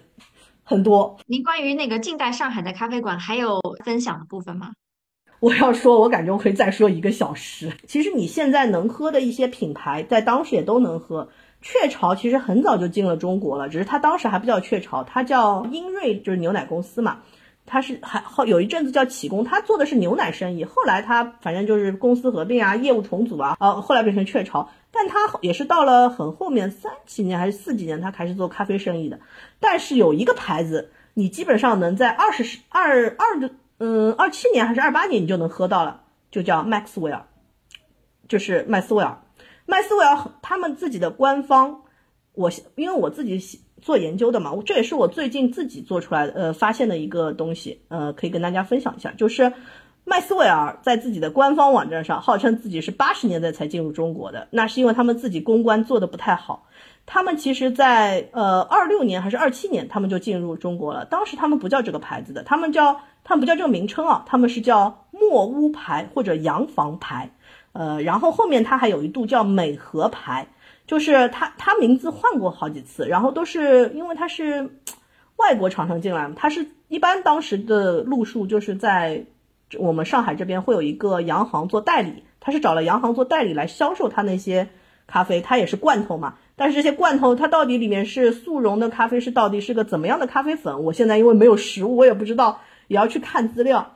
[0.64, 1.18] 很多。
[1.26, 4.72] 您关于那个近代上海的咖啡馆还有分享的部分吗？
[5.40, 7.74] 我要说，我感觉我可以再说一个小时。
[7.86, 11.30] 其实你现在能喝的一些品牌，在当时也都能喝。
[11.62, 17.20] 雀巢其实很早就进了中国了，只是它当时还不叫雀巢，它叫英瑞，就是牛奶公司嘛。
[17.66, 29.20] 他是还后有一阵子叫启功，他做的是牛奶生意，后来他反正就是公司合并啊，业务重组啊，呃，后来变成雀巢，但他也是到了很后面三几年还是四几年，他开始做咖啡生意的。
[29.60, 36.02] 但是有一个牌子，你基本上能在二十二二的嗯二七年还是二八年你就能喝到了，
[36.32, 37.22] 就叫 Maxwell，
[38.28, 39.22] 就是麦斯威尔，
[39.66, 41.84] 麦斯威尔他们自己的官方，
[42.34, 43.62] 我因为我自己喜。
[43.84, 49.52] 做研究的嘛，这也是我最近自己做出来，呃，发现的一个东西，呃，可以跟大家分享一下，就是
[50.06, 56.66] 麦斯韦尔在自己的官方网站上号称自己是八十年代才进入中国的，那是因为他们自己公关做的不太好。
[57.06, 61.04] 他们其实，在呃二六年还是二七年，他们就进入中国了。
[61.04, 67.32] 当时他们不叫这个牌子的，他们叫他们不叫这个名称啊，他们是叫墨屋牌或者洋房牌，
[67.74, 70.48] 呃，然后后面它还有一度叫美和牌。
[70.86, 74.70] 就是他，他名字换过好几次，然后都是因为他是
[75.38, 76.30] 外国厂商进来。
[76.36, 79.26] 他是一般当时的路数就是在
[79.80, 84.68] 我们上海这边会有一个洋行做代理，他是找了洋行做代理来销售他那些
[85.08, 86.36] 咖啡，他也是罐头嘛。
[86.56, 90.84] 但是这些罐头它到底里面是速溶的咖啡，是到底是个怎么样的咖啡粉？
[90.84, 92.60] 我现在因为没有实物，我也不知道，
[92.90, 93.94] 也要去看资料。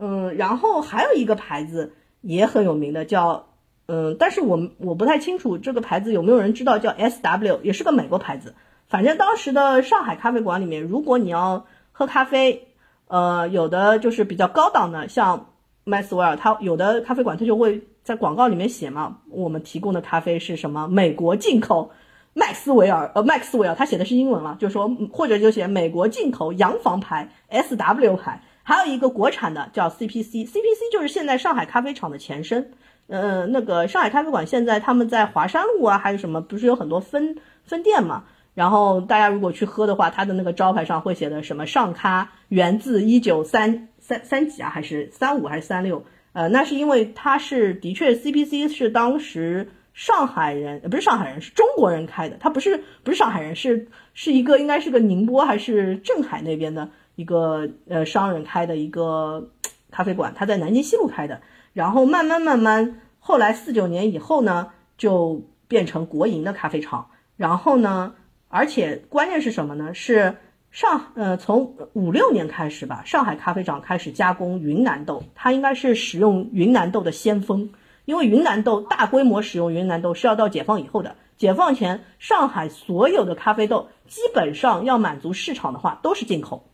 [0.00, 3.49] 嗯，然后还有一个牌子也很有名的叫。
[3.92, 8.54] 嗯，但是我我不太清楚这个牌子有没有人知道，叫 S W，也是个美国牌子。
[8.86, 12.68] 反正当时的上海咖啡馆里面，如果你要喝咖啡，
[13.08, 15.48] 呃，有的就是比较高档的，像
[15.82, 21.90] 麦斯威尔，它有的咖啡馆它就会在广告里面写嘛，我们提供的咖啡是什么美国进口
[22.32, 32.70] 麦斯维尔，呃，麦斯威尔，他写的是英文了，就说或者就写美国进口洋房牌 S W 牌，还有一个国产的叫 C P C，C P C 就是现在上海咖啡厂的前身。
[33.10, 38.24] 呃，那个上海咖啡馆现在他们在华山路啊，还有什么不是有很多分分店嘛？
[38.54, 46.04] 然后大家如果去喝的话，它的那个招牌上会写的什么上咖源自一九三三三几啊，还是三五还是三六？
[46.32, 59.50] 呃，那是因为它是的确 CPC 是当时上海人，不是上海人，是中国人开的，他不是不是上海人，是是一个应该是个宁波还是镇海那边的一个呃商人开的一个
[59.90, 61.40] 咖啡馆，他在南京西路开的。
[61.72, 67.10] 然后慢慢慢慢，后来四九年以后呢，就变成国营的咖啡厂。
[67.36, 68.14] 然后呢，
[68.48, 69.94] 而且关键是什么呢？
[69.94, 70.36] 是
[70.72, 77.70] 上呃从五六年开始吧，上海咖啡厂开始加工云南豆，它应该是使用云南豆的先锋。
[78.04, 86.68] 因为云南豆大规模使用云南豆是要到解放以后的，解放前上海所有的咖啡豆基本上要满足市场的话都是进口。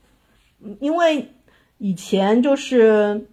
[0.81, 1.35] 因为
[1.77, 3.29] 以前就是。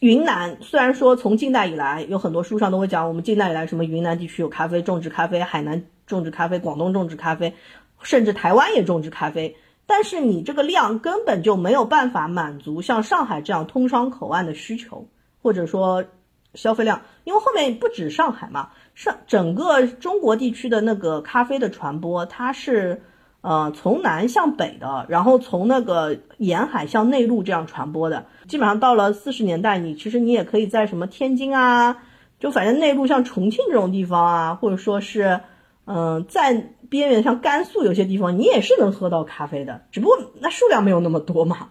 [0.00, 7.54] 云南虽然说从近代以来有很多书上都会讲，我们近代以来什么云南地区有咖啡种植咖啡，海南种植咖啡，广东种植咖啡，
[8.02, 9.56] 甚至台湾也种植咖啡，
[9.86, 15.08] 但是你这个量根本就没有办法满足像上海这样通商口岸的需求，
[15.42, 16.04] 或者说
[16.52, 23.00] 消费量，因为后面不止上海嘛，上整个中国地区的那个咖啡的传播，它是
[23.40, 28.26] 呃，从南向北的，然后从那个沿海向内陆这样传播的。
[28.50, 32.02] 基本上到了四十年代，你其实你也可以在什么天津啊，
[32.40, 35.40] 就反正内陆像重庆这种地方啊，或者说是，
[35.84, 41.68] 嗯，在边缘像甘肃有些地方，你也是能喝到咖啡的，只不过那数量没有那么多嘛。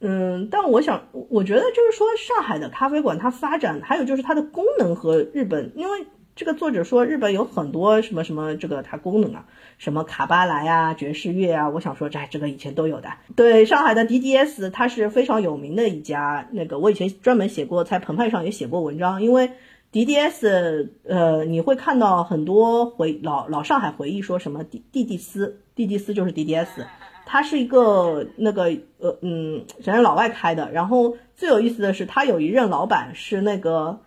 [0.00, 6.06] 嗯，但我想，我觉得就是说，上海的咖啡馆它发展，还有就是它的功能和日本，因为。
[6.34, 9.44] 这个作者说，日本有很多什么什么这个它功能啊，
[9.76, 13.10] 什么卡巴莱啊、爵士乐啊，我想说这这个以前都有的。
[13.36, 19.50] 对，上海的 DDS 它是非常有名的一家，那个我以前专门写过，在澎湃上也写过文章，因为
[19.92, 26.86] DDS 呃你会看到很多回老老上海回忆说什么 D 蒂蒂斯，蒂蒂斯就是 DDS，
[27.26, 34.00] 它是一个那个呃嗯，反正老外开的，然后最有意思的是他有一任老板是那个。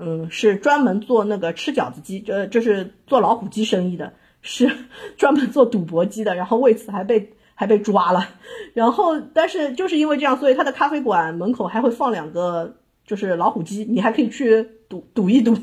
[0.00, 4.70] 嗯，是专门做那个吃饺子机，呃，就是做老虎机生意的，是
[5.18, 8.26] 专门做赌博机的，然后为此还被还被抓了。
[8.74, 12.76] 然后，但是就是因为这样，所以他的咖啡馆门口还会放两个
[13.06, 15.54] 就是老虎机，你还可以去赌赌一赌。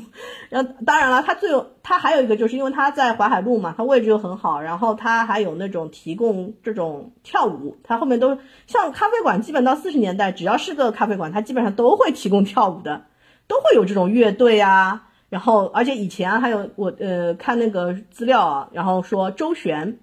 [0.48, 13.02] 然后，当然了，他最有他还有一个，就是因为他在淮海路嘛，他位置又很好，然后他还有那种提供这种跳舞，他后面都像咖啡馆，基本到四十年代，只要是个咖啡馆，他基本上都会提供跳舞的。
[13.48, 19.98] 都会有这种乐队啊，然后而且以前还有我呃看那个资料啊，然后说周璇，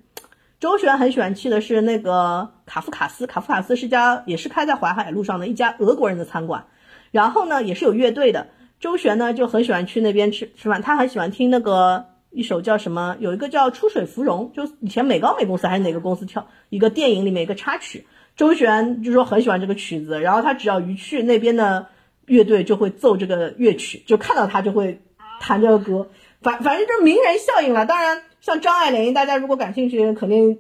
[0.60, 6.66] 周璇很喜欢去的是那个卡夫卡斯，卡夫卡斯是家也是开在淮海路上的一家俄国人的餐馆，
[7.12, 8.48] 然后呢也是有乐队的，
[8.80, 21.86] 周璇呢就很喜欢去那边吃吃饭，他很喜欢听那个一首叫什么，有一个叫出水芙蓉，就以前美高美公司还是哪个公司跳一个电影里面一个插曲，周璇就说很喜欢这个曲子，然后他只要一去那边的。
[22.26, 25.02] 乐队就会奏这个乐曲，就看到他就会
[25.40, 26.10] 弹这个歌，
[26.42, 27.86] 反反正就是名人效应了。
[27.86, 30.60] 当然，像张爱玲，大家如果感兴趣，肯定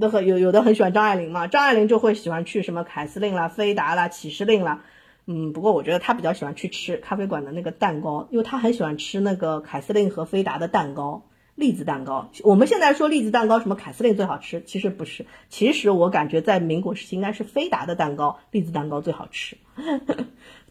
[0.00, 1.46] 都很有有的很喜欢张爱玲嘛。
[1.46, 4.84] 张爱玲就会喜欢去什么凯司令啦、菲达啦、启示令啦。
[5.26, 11.24] 嗯，不过我觉得她比较喜欢去吃咖啡馆的那个蛋糕，因为她很喜欢吃那个凯司令和菲达的蛋糕，
[11.56, 12.30] 栗子蛋糕。
[12.44, 15.26] 我们现在说栗子蛋糕，什么凯司令最好吃，其实不是。
[15.48, 19.56] 其实我感觉在民国时期应该是菲达的蛋糕，栗子蛋糕最好吃。
[19.74, 20.24] 呵呵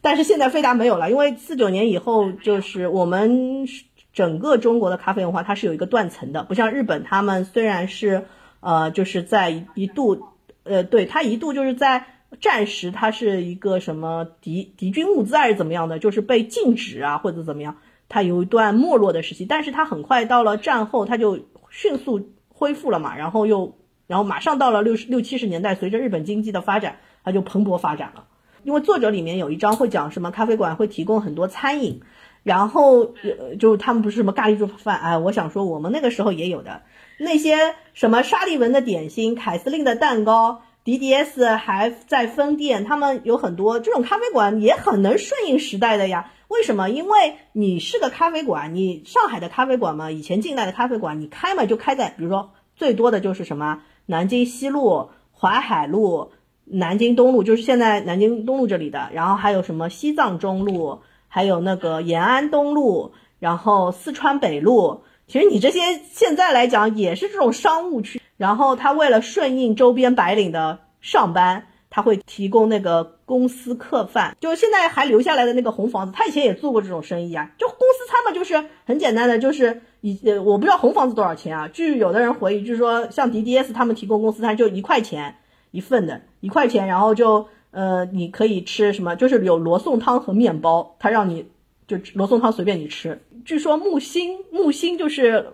[0.05, 3.65] 但是现在飞达没有了，因为四九年以后，就是我们
[4.13, 8.27] 整个中国的咖啡文化，它是有一个断层的，不像日本，他们虽然是
[8.59, 10.27] 呃，就是在一度，
[10.61, 12.05] 呃，对，它一度就是在
[12.39, 17.77] 战时，它是一个什么敌敌军物资还是怎么样的，就是被禁止啊或者怎么样，
[18.07, 21.39] 它有一段没落的时期，但是它很快到了战后，它就
[21.71, 23.75] 迅速恢复了嘛，然后又
[24.05, 28.25] 然后马上到了六十六七十年代，随着日本经济的发展，它就蓬勃发展了。
[28.65, 32.01] 因为作者里面有一章会讲什么咖啡馆会提供很多餐饮，
[32.41, 33.13] 然后
[33.59, 36.81] 就他们不是什么咖喱猪饭哎，我想说我们那个时候也有的
[37.19, 46.31] 那些什么沙利文的点心、凯司令的蛋糕，DDS 还在分店，他们有很多这种咖啡馆也很能顺应时代的呀。
[46.47, 46.89] 为什么？
[46.89, 56.31] 因为你是个咖啡馆，你上海的咖啡馆嘛，以前近代的咖啡馆你开嘛就开在，比如说最多的就是什么南京西路、淮海路。
[56.65, 65.03] 南京东路就是现在南京东路这里的，然后还有什么西藏中路，还有那个延安东路，然后四川北路。
[65.27, 65.79] 其实你这些
[66.11, 68.21] 现在来讲也是这种商务区。
[68.37, 76.13] 然后他为了顺应周边白领的上班，他会提供那个公司客饭，就是现在还留下来的那个红房子。
[76.13, 81.69] 他以前也做过这种生意啊，就公司餐嘛，就是很简单的，就是以呃我不知道红房子多少钱啊。
[81.69, 85.37] 据有的人回忆，就是说像 DDS 他们提供公司餐就一块钱。
[85.75, 89.13] 一份的一块钱，然后就呃，你可以吃什么？
[89.15, 91.45] 就是有罗宋汤和面包，他让你
[91.85, 93.21] 就罗宋汤随便你吃。
[93.43, 95.45] 据说木心木心就是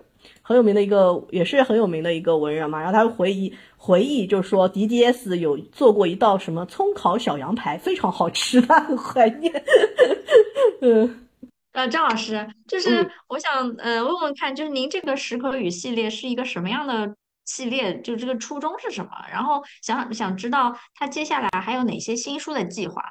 [0.43, 2.79] 很有名的一个，也是很有名的一个文人嘛。
[2.79, 9.51] 然后他回忆回忆，就是说 DDS 有做过一道什么葱烤小羊排，非常好吃， 他很怀念。
[10.81, 11.27] 嗯，
[11.73, 17.15] 呃，张老师，就是我想呃问问看，就是您这个食口语系列是一个什么样的？
[17.45, 19.11] 系列就这个初衷是什么？
[19.31, 23.01] 然后想想知道他接下来还有哪些新书的计划？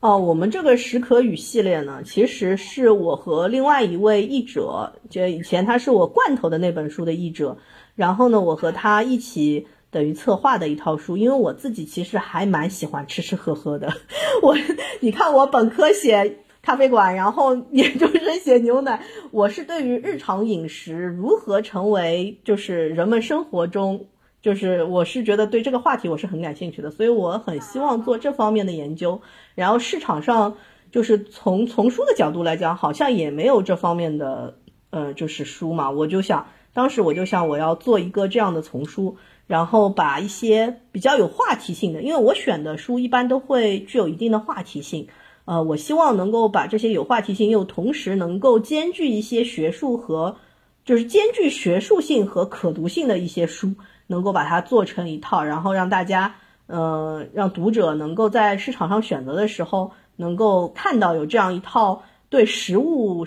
[0.00, 7.56] 哦，我们这个史可语系列呢，其实是我和另外一位译者，就以前他是我罐头的那本书的译者，
[7.94, 11.16] 然后呢，我和他一起等于策划的一套书。
[11.16, 13.92] 因为我自己其实还蛮喜欢吃吃喝喝的，
[14.42, 14.56] 我
[15.00, 16.40] 你看我本科写。
[16.66, 19.00] 咖啡馆， 然后研究生写牛奶。
[19.30, 24.06] 我是对于日常饮食如何成为就是人们生活中，
[24.42, 29.20] 就是我是觉得对这个话题我是很感兴趣的，所以我很希望做这方面的研究。
[29.54, 30.56] 然后市场上
[30.90, 34.56] 就是从从书的角度来讲，好像也没有这方面的
[34.90, 35.92] 呃就是书嘛。
[35.92, 45.06] 我就想当时我就想我要做一个这样的丛书，然后把一些比较有话题性的，因为我选的书一般都会具有一定的话题性，
[45.46, 50.36] 呃，我希望能够把这些有话题性又同时能够兼具一些学术和，
[50.84, 53.72] 就是兼具学术性和可读性的一些书，
[54.08, 56.34] 能够把它做成一套，然后让大家，
[56.66, 63.24] 呃，让读者能够在市场上选择的时候，能够看到有这样一套对实物，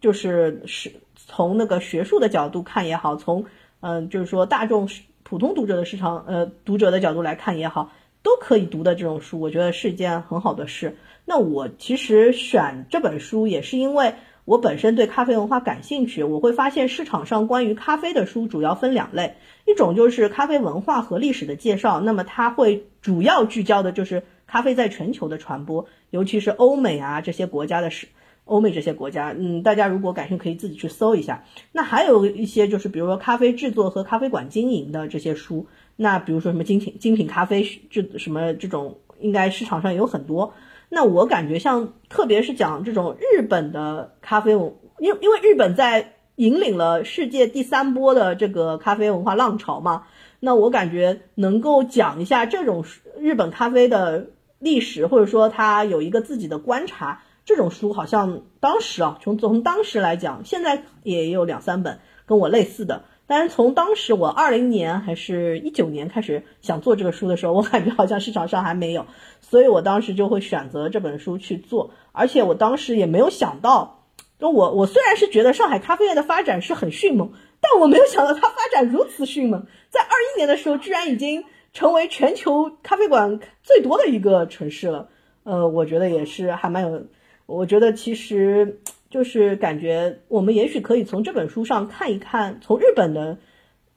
[0.00, 3.44] 就是是从那个学术的角度看也好，从
[3.80, 4.88] 嗯，就是说大众。
[5.28, 7.90] 普通读者的市场，呃，读者的角度来看也好，
[8.22, 10.96] 都可以读的这种书，我觉得是一件很好的事。
[11.26, 14.14] 那我其实选这本书也是因为
[14.46, 16.22] 我本身对咖啡文化感兴趣。
[16.22, 19.34] 我会发现市场上关于咖啡的书主要分两类，
[19.66, 28.06] 一种就是咖啡文化和历史的介绍，那么它会主要聚焦的就是咖啡在全球的传播，尤其是欧美啊这些国家的史。
[28.44, 31.42] 欧美这些国家，嗯，大家如果感兴趣，可以自己去搜一下。
[31.72, 35.66] 那还有一些就是，比如说咖啡制作和咖啡馆经营的这些书，
[35.96, 40.54] 那比如说什么精品精品咖啡这什么这种，应该市场上有很多。
[40.88, 50.06] 那我感觉像，特别是讲这种日本的咖啡文，因因为日本在引领了世界第三波的这个咖啡文化浪潮嘛，
[50.40, 52.84] 那我感觉能够讲一下这种
[53.18, 54.28] 日本咖啡的
[54.58, 57.22] 历史，或者说他有一个自己的观察。
[57.44, 63.04] 这种书好像当时啊，从从当时来讲，现在也有两三本跟我类似的。
[63.26, 69.06] 但是从当时我二零年还是一九年开始想做这个书的时候， 我感觉好像市场上还没有，
[69.40, 71.90] 所以我当时就会选择这本书去做。
[72.12, 74.04] 而且我当时也没有想到，
[74.38, 85.08] 就我我虽然是觉得上海咖啡业的发展是很迅猛，但我没有想到它发展如此迅猛，在二一年的时候居然已经成为全球咖啡馆最多的一个城市了。
[85.44, 87.06] 呃，我觉得也是还蛮有。
[87.46, 93.38] 我觉得其实就是感觉，我们也许可以从这本书上看一看，从日本的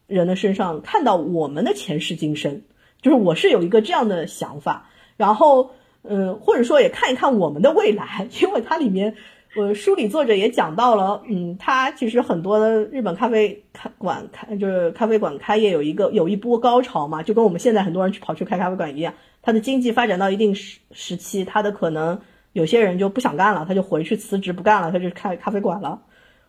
[0.07, 2.61] 人的身上看到我们的前世今生。
[3.01, 5.71] 就是我是有一个这样的想法，然后
[6.03, 9.15] 嗯，或者说也看一看我们的未来，因为它里面，
[9.55, 13.63] 呃，书里作者也讲到了，嗯，他其实很多的日本咖啡
[13.97, 22.19] 馆开就是咖啡馆开业有一个有一波高潮嘛，就跟我们现在很多人去跑去开咖啡馆一样，它的经济发展到一定时时期，它的可能。
[22.51, 26.01] 有些人就不想干了，他就回去辞职不干了，他就开咖啡馆了。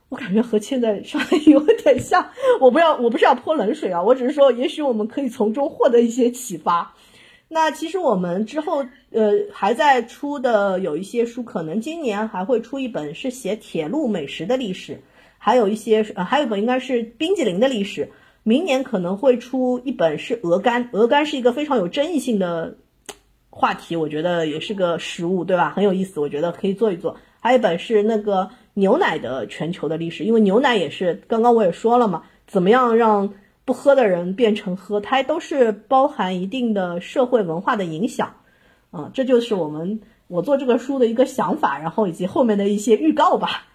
[0.08, 2.30] 我感觉和现在上海有点像。
[2.60, 6.94] 我不要，我不是要泼冷水啊，我只是说，也许我们可以从中获得一些启发。
[7.46, 15.02] 那其实我们之后呃还在出的有一些书，可能今年还会出一本是写铁路美食的历史，
[15.38, 18.10] 还有一些呃还有一本应该是冰激凌的历史。
[18.42, 22.76] 明年可能会出一本是鹅肝，鹅肝是一个非常有争议性的。
[23.50, 25.72] 话题我觉得也是个食物，对吧？
[25.74, 27.16] 很有意思，我觉得可以做一做。
[27.40, 33.34] 还有一本是那个牛奶的全球的历史，因为牛奶也是刚刚我也说了嘛，怎么样让
[33.64, 38.34] 不喝的人变成喝，它都是包含一定的社会文化的影响。
[38.92, 43.66] 嗯，这就是我们我做这个书的一个想法，然后以及后面的一些预告吧。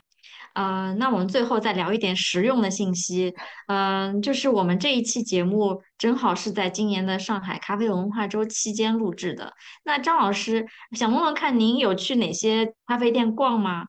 [0.56, 3.34] 呃，那我们最后再聊一点实用的信息。
[3.68, 9.54] 嗯，就是我们这一期节目正好是在今年的上海咖啡文化周期间录制的。
[9.84, 13.86] 那张老师想问问看，您有去哪些咖啡店逛吗？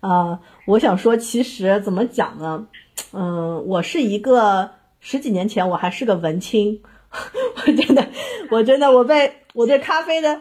[0.00, 2.66] 呃，我想说，其实怎么讲呢？
[3.12, 6.78] 嗯，我是一个十几年前我还是个文青，
[7.56, 8.06] 我真的，
[8.50, 10.40] 我真的，我被我对咖啡的。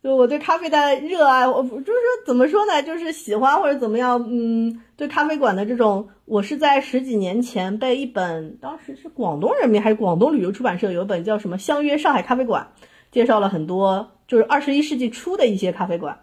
[0.00, 12.68] 就我对咖啡的热爱，我就是说怎么说呢，就是喜欢或者怎么样，嗯，对咖啡馆的这种，我是在十几年前被一本，当时是广东人民还是广东旅游出版社有一本叫什么《相约上海咖啡馆》，
[13.10, 16.20] 介绍了很多就是二十一世纪初的一些咖啡馆，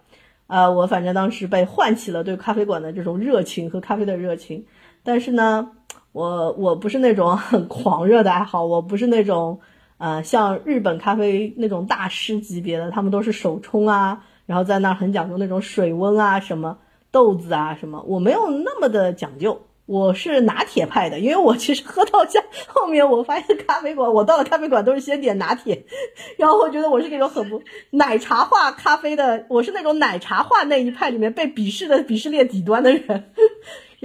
[0.48, 4.66] 呃，我反正当时被唤起了对咖啡馆的这种热情和咖啡的热情，
[5.04, 5.72] 但是呢，
[6.14, 9.60] 我我不是那种 很狂热的爱好，我不是那种。
[9.98, 16.80] 呃，像日本咖啡那种大师级别的，他们都是手冲啊，然后在那儿很讲究那种水温啊，什么
[17.12, 25.86] 豆子啊，什么，我没有那么的讲究，我是拿铁派的，因为我其实喝到家后面，我发现咖啡馆，我到了咖啡馆都是先点拿铁，
[26.38, 27.62] 然后我觉得我是那种很不
[27.92, 33.32] 奶茶化咖啡的，我是那种奶茶化那一派里面被鄙视的鄙视链底端的人。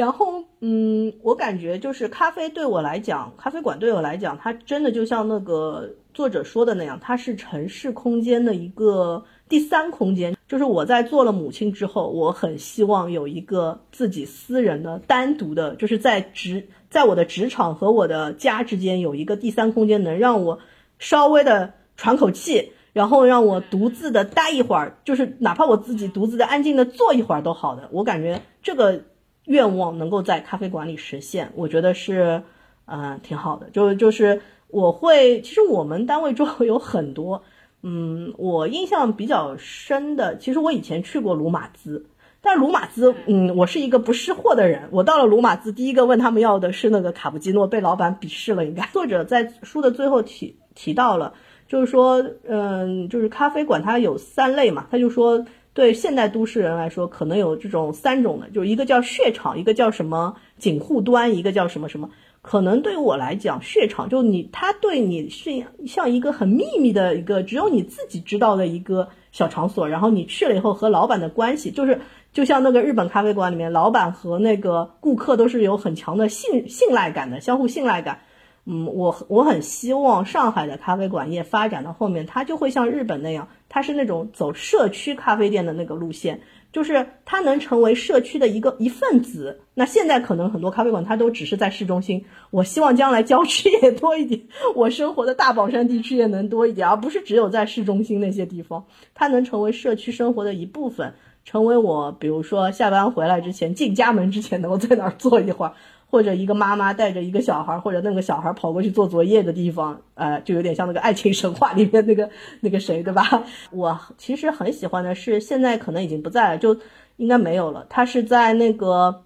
[0.01, 10.35] 然后，嗯，我感觉就是咖啡对我来讲，咖啡馆对我来讲，它真的就像那个作者说的那样，它是城市空间的一个第三空间。
[10.49, 20.61] 就是我在做了母亲之后，我很希望有一个自己私人的、单独的，就是在职，在我的职场和我的家之间有一个第三空间，能让我
[20.99, 27.91] 稍微的喘口气，然后让我独自的待一会儿，就是哪怕我自己独自的安静的坐一会儿都好的。
[27.93, 29.03] 我感觉这个。
[29.51, 32.45] 愿望能够在咖啡馆里实现，我觉得是，
[32.87, 33.69] 嗯，挺好的。
[33.71, 37.43] 就就是我会，其实我们单位周围有很多，
[37.83, 42.07] 嗯，我印象比较深的，其实我以前去过鲁马兹，
[42.41, 48.89] 但鲁马兹，嗯，我是一个不识货的人，我到了鲁马兹，第一个问他们要的是那个卡布奇诺，被老板鄙视了，应该。
[48.93, 51.35] 作者在书的最后提提到了，
[51.67, 55.45] 就是说，嗯，就是咖啡馆它有三类嘛，他就说。
[55.73, 62.11] 对现代都市人来说，可能有这种三种的，就是一个叫血场，一个叫什么警护端，一个叫什么什么。
[62.43, 65.51] 可能对于我来讲，血场就你，他对你是
[65.87, 69.87] 像一个很秘密的一个，只有你自己知道的一个小场所。
[69.89, 72.01] 然后你去了以后，和老板的关系，就是
[72.33, 78.21] 就像那个日本咖啡馆里面，老板和那个顾客都是有很强的信信赖感的，相互信赖感。
[78.65, 86.41] 嗯，我我很希望上海的咖啡馆业发展到后面，它就会像日本那样，它是那种走社区咖啡店的那个路线，
[86.73, 89.61] 就是它能成为社区的一个一份子。
[89.75, 94.43] 那现在可能很多咖啡馆它都只是在市中心，我希望将来郊区也多一点，
[94.75, 98.85] 我生活的大宝山地区也能多一点，而不是只有在市中心那些地方，
[99.15, 101.15] 它能成为社区生活的一部分，
[101.45, 105.75] 成为我比如说下班回来之前进家门之前能够在那儿坐一会儿。
[106.11, 112.29] 或者一个妈妈带着一个小孩，或者那个小孩跑过去做作业的地方，呃，就有点像那个爱情神话里面那个
[112.61, 113.45] 那个谁，对吧？
[113.71, 116.77] 我其实很喜欢的是，现在可能已经不在了，就
[117.17, 117.87] 应该没有了。
[117.89, 119.23] 他是在那个，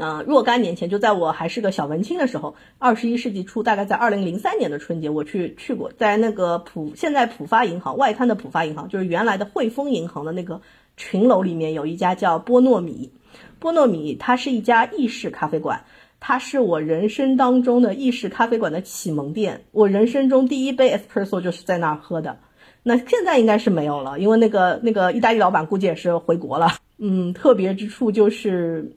[0.00, 10.62] 呃，若干年前，就在我还是个小文青的时候，二十一世纪初，大概在二零零三年的春节，我去去过，在那个浦现在浦发银行外滩的浦发银行，就是原来的汇丰银行的那个
[10.96, 13.12] 群楼里面，有一家叫波诺米。
[13.58, 15.84] 波诺米，它是一家意式咖啡馆，
[16.18, 19.62] 它是我人生当中的意式咖啡馆的启蒙店。
[19.72, 22.38] 我人生中第一杯 espresso 就是在那儿喝的。
[22.82, 26.68] 那现在应该是没有了，因为那个那个意大利老板估计也是回国了。
[26.96, 28.90] 嗯，特别之处就是，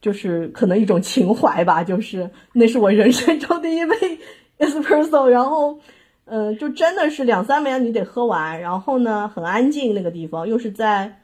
[0.00, 3.96] 就是可能一种情怀吧，就是那是我人生中第一杯
[4.58, 5.78] espresso，然后，
[6.24, 11.20] 嗯，就真的是两三杯你得喝完，然后呢，很安静那个地方，又是在。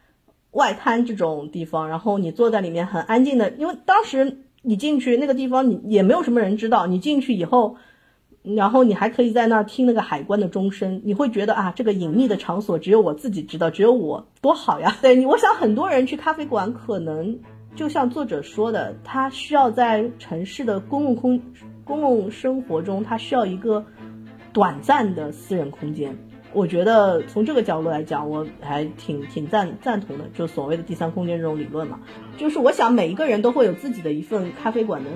[0.52, 6.86] 外滩这种地方，然后你坐在里面很安静的，因为当时你进去那个地方，你也没有什么人知道。
[6.86, 7.76] 你进去以后，
[8.42, 14.96] 然后你还可以在那儿听那个海关的钟声，你会觉得啊，这个隐秘的场所只有我自己知道，只有我多好呀。
[15.02, 17.38] 对你，我想很多人去咖啡馆，可能
[17.76, 21.40] 就像作者说的，他需要在城市的公共空
[21.84, 23.84] 公共生活中，他需要一个
[24.52, 26.16] 短暂的私人空间。
[26.52, 32.00] 我觉得从这个角度来讲，我还挺挺赞赞同的，就所谓的第三空间这种理论嘛。
[32.36, 35.10] 就是我想每一个人都会有自己的一份咖啡馆的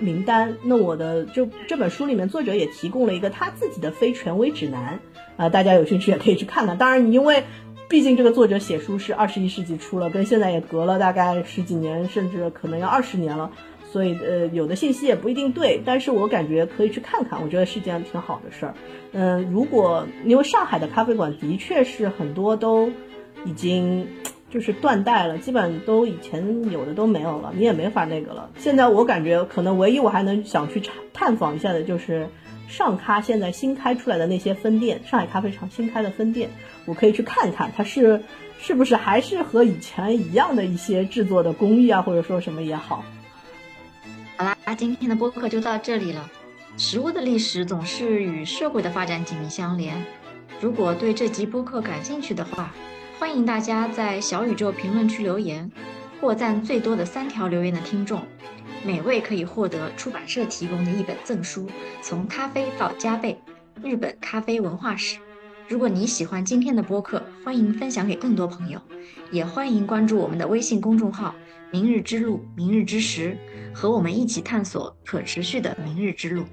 [0.00, 0.56] 名单。
[0.64, 4.98] 那我的就这本书里面，作者也提供了一个他自己的非权威指南
[5.36, 6.76] 啊，大家有兴趣也可以去看看。
[6.76, 7.44] 当然，你因为
[7.88, 13.52] 毕竟这个作者写书是二十一世纪初了，跟现在也隔了大概十几年，甚至可能要二十年了。
[13.92, 18.74] 所以，呃，有的信息也不一定对，但是我感觉可以去看看，我觉得是件挺好的事儿。
[19.12, 22.90] 嗯，如果因为上海的咖啡馆的确是很多都
[23.44, 24.08] 已经
[24.50, 28.50] 就是断代了，基本都以前有的都没有了，你也没法那个了。
[28.58, 30.82] 现在我感觉可能唯一我还能想去
[31.12, 32.28] 探访一下的就是
[32.68, 36.50] 上咖现在新开出来的那些分店，上海咖啡厂新开的分店，
[36.84, 38.20] 我可以去看看它是
[38.58, 43.04] 是不是还是和以前一样的一些制作的工艺啊，或者说什么也好。
[44.38, 46.30] 好啦，今天的播客就到这里了。
[46.76, 50.04] 食物的历史总是与社会的发展紧密相连。
[50.60, 52.70] 如果对这集播客感兴趣的话，
[53.18, 55.70] 欢迎大家在小宇宙评论区留言，
[56.20, 58.20] 获赞最多的三条留言的听众，
[58.84, 61.62] 每位可以获得出版社提供的一本赠书
[62.02, 63.40] 《从咖啡到加倍：
[63.82, 65.16] 日本咖啡文化史》。
[65.66, 68.78] 如果你喜欢今天的播客，欢迎分享给更多朋友，
[69.30, 71.34] 也欢迎关注我们的微信公众号。
[71.72, 73.36] 明日之路，明日之时，
[73.74, 76.44] 和我们一起探索可持续的明日之路。